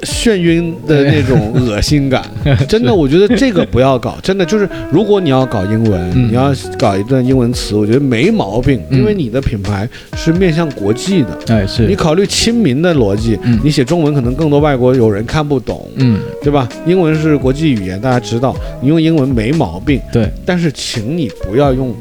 [0.04, 2.24] 眩晕的那种恶心感。
[2.68, 4.18] 真的，我觉得这个不要搞。
[4.24, 11.39] 真的就是，如果你要搞英文，嗯你要搞一段英文词，我觉得没毛病，嗯因为你的品牌是面向国际的。
[11.47, 16.68] 哎是，你考虑亲民的逻辑，嗯你写中文可能更多外国友人看不懂，嗯对吧？
[16.86, 21.95] 英文是国际语言，大家知道，你用英文没毛病，对，但是请你不要用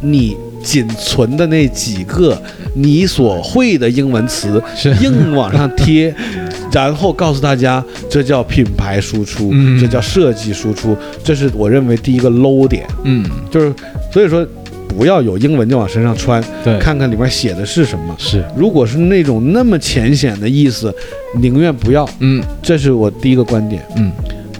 [0.00, 2.40] 你仅存的那几个
[2.74, 4.62] 你所会的英文词
[5.02, 6.14] 硬往上贴，
[6.82, 13.72] 然后告诉大家这叫品牌输出，嗯这叫设计输出，这是我认为第一个 low 点，嗯就是
[14.12, 14.46] 所以说
[14.88, 18.14] 不要有英文就往身上穿，对，看看里面写的是什么。
[18.18, 20.94] 是，如果是那种那么浅显的意思，
[21.40, 22.08] 宁愿不要。
[22.20, 23.84] 嗯这是我第一个观点。
[23.96, 24.12] 嗯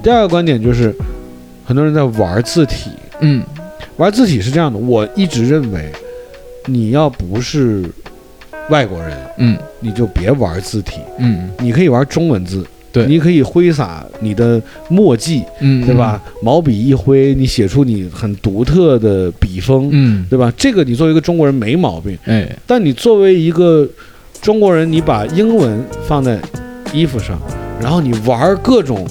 [0.03, 0.95] 第二个观点就是，
[1.65, 2.91] 很多人在玩字体。
[3.21, 3.43] 嗯
[3.97, 5.91] 玩字体是这样的，我一直认为，
[6.67, 7.85] 你要不是
[8.71, 11.01] 外国人，嗯你就别玩字体。
[11.19, 16.21] 嗯你可以玩中文字，对你可以挥洒你的墨迹，嗯，对吧？
[16.43, 20.27] 毛笔一挥，你写出你很独特的笔锋，嗯？
[20.31, 20.53] 对吧？
[20.57, 23.87] 这个你作为一个中国人没毛病，嗯，哎，但你作为一个
[24.41, 26.41] 中国人，你把英文放在
[26.93, 27.39] 衣服上，
[27.81, 29.07] 然后你玩各种。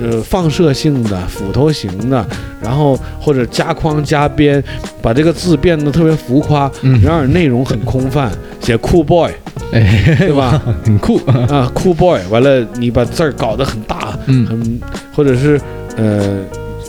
[0.00, 2.26] 呃，放射性的、斧头型的，
[2.60, 4.62] 然后或者加框加边，
[5.00, 7.00] 把这个字变得特别浮夸，嗯。
[7.02, 8.30] 然而内容很空泛，
[8.60, 9.30] 写 cool boy，
[9.72, 10.60] 哎，对吧？
[10.84, 11.16] 很酷，
[11.48, 14.44] 啊，cool boy，完了你把字儿搞得很大，嗯。
[14.46, 14.80] 很，
[15.14, 15.60] 或者是
[15.96, 16.38] 呃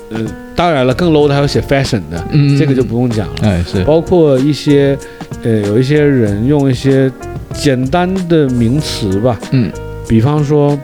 [0.09, 0.19] 呃，
[0.55, 3.35] 当然了，更 low 的还有写 fashion 的，嗯，这个就不用讲了。
[3.43, 4.97] 哎是，包括一些
[5.43, 7.11] 呃，有一些人用一些
[7.53, 9.71] 简单的名词吧，嗯。
[10.07, 10.77] 比方说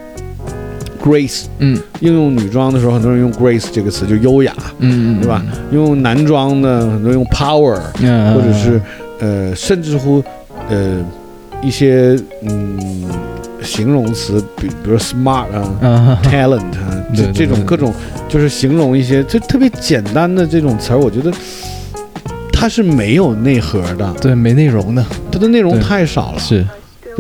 [1.01, 1.77] grace，嗯。
[1.99, 5.43] 应用女装的时候，很多人用 grace 这个词就优雅，嗯，对吧？
[5.71, 8.81] 用男装呢，很多人用 power，嗯，或者是
[9.19, 10.23] 呃，甚至乎
[10.69, 11.03] 呃
[11.61, 13.05] 一些嗯
[13.61, 15.77] 形容词，比比如 smart 啊。
[15.81, 17.93] 啊，talent 啊，这这种各种
[18.27, 21.31] 就是形容一些就特别简单的这种词儿，我觉得
[22.51, 26.65] 它是没有内核的，对，没内容的，它的内容太少了，是，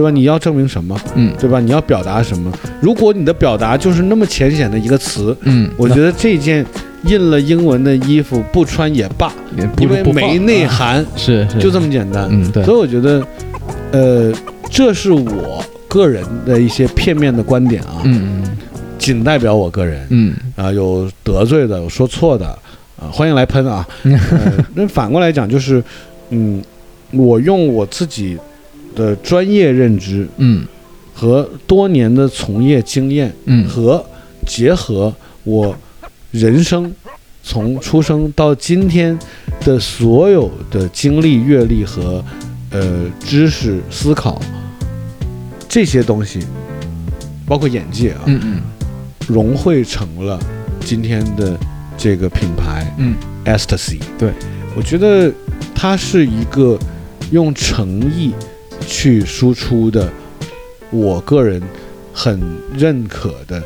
[0.01, 0.09] 对吧？
[0.09, 1.59] 你要证明什么，嗯对吧？
[1.59, 2.51] 你要表达什么？
[2.81, 6.65] 如果你的表达就是那么浅显的一个词，嗯，我觉得这件
[7.05, 9.31] 印了英文的衣服不穿也罢，
[9.79, 12.27] 因为没内啊涵，是是，就这么简单。
[12.31, 13.25] 嗯对所以我觉得，
[13.91, 14.33] 呃，
[14.69, 18.57] 这是我个人的一些片面的观点啊，嗯嗯
[18.97, 20.05] 仅代表我个人。
[20.09, 22.45] 嗯啊，有得罪的，有说错的，
[22.99, 23.87] 啊，欢迎来喷啊。
[24.75, 25.83] 那反过来讲，就是，
[26.29, 26.61] 嗯，
[27.11, 28.37] 我用我自己
[28.95, 30.65] 的专业认知嗯。
[31.13, 33.67] 和多年的从业经验，嗯。
[33.67, 34.03] 和
[34.47, 35.13] 结合
[35.43, 35.75] 我
[36.31, 36.91] 人生
[37.43, 39.17] 从出生到今天
[39.59, 42.23] 的所有的经历、阅历和
[42.71, 44.41] 呃知识、思考
[45.69, 46.39] 这些东西，
[47.45, 48.61] 包括眼界啊，嗯嗯。
[49.27, 50.39] 融汇成了
[50.79, 51.57] 今天的
[51.97, 53.15] 这个品牌嗯。
[53.45, 53.99] Ecstasy。
[54.17, 54.31] 对，
[54.75, 55.31] 我觉得
[55.75, 56.79] 它是一个
[57.31, 58.33] 用诚意
[58.85, 60.09] 去输出的，
[60.89, 61.61] 我个人
[62.13, 62.39] 很
[62.77, 63.61] 认可的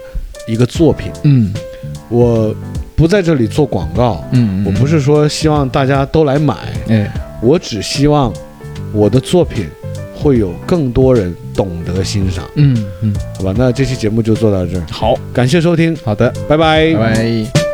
[0.48, 1.12] 一个作品。
[1.24, 1.54] 嗯。
[2.08, 2.56] 我
[2.96, 6.56] 不在这里做广告，嗯，我不是说希望大家都来买，
[6.88, 7.12] 哎。
[7.42, 8.34] 我只希望
[8.94, 9.68] 我的作品
[10.16, 13.54] 会有更多人懂得欣赏，嗯嗯，好吧？
[13.58, 15.16] 那这期节目就做到这儿，好。
[15.34, 16.94] 感谢收听，好的，拜拜。
[16.94, 17.65] 拜拜。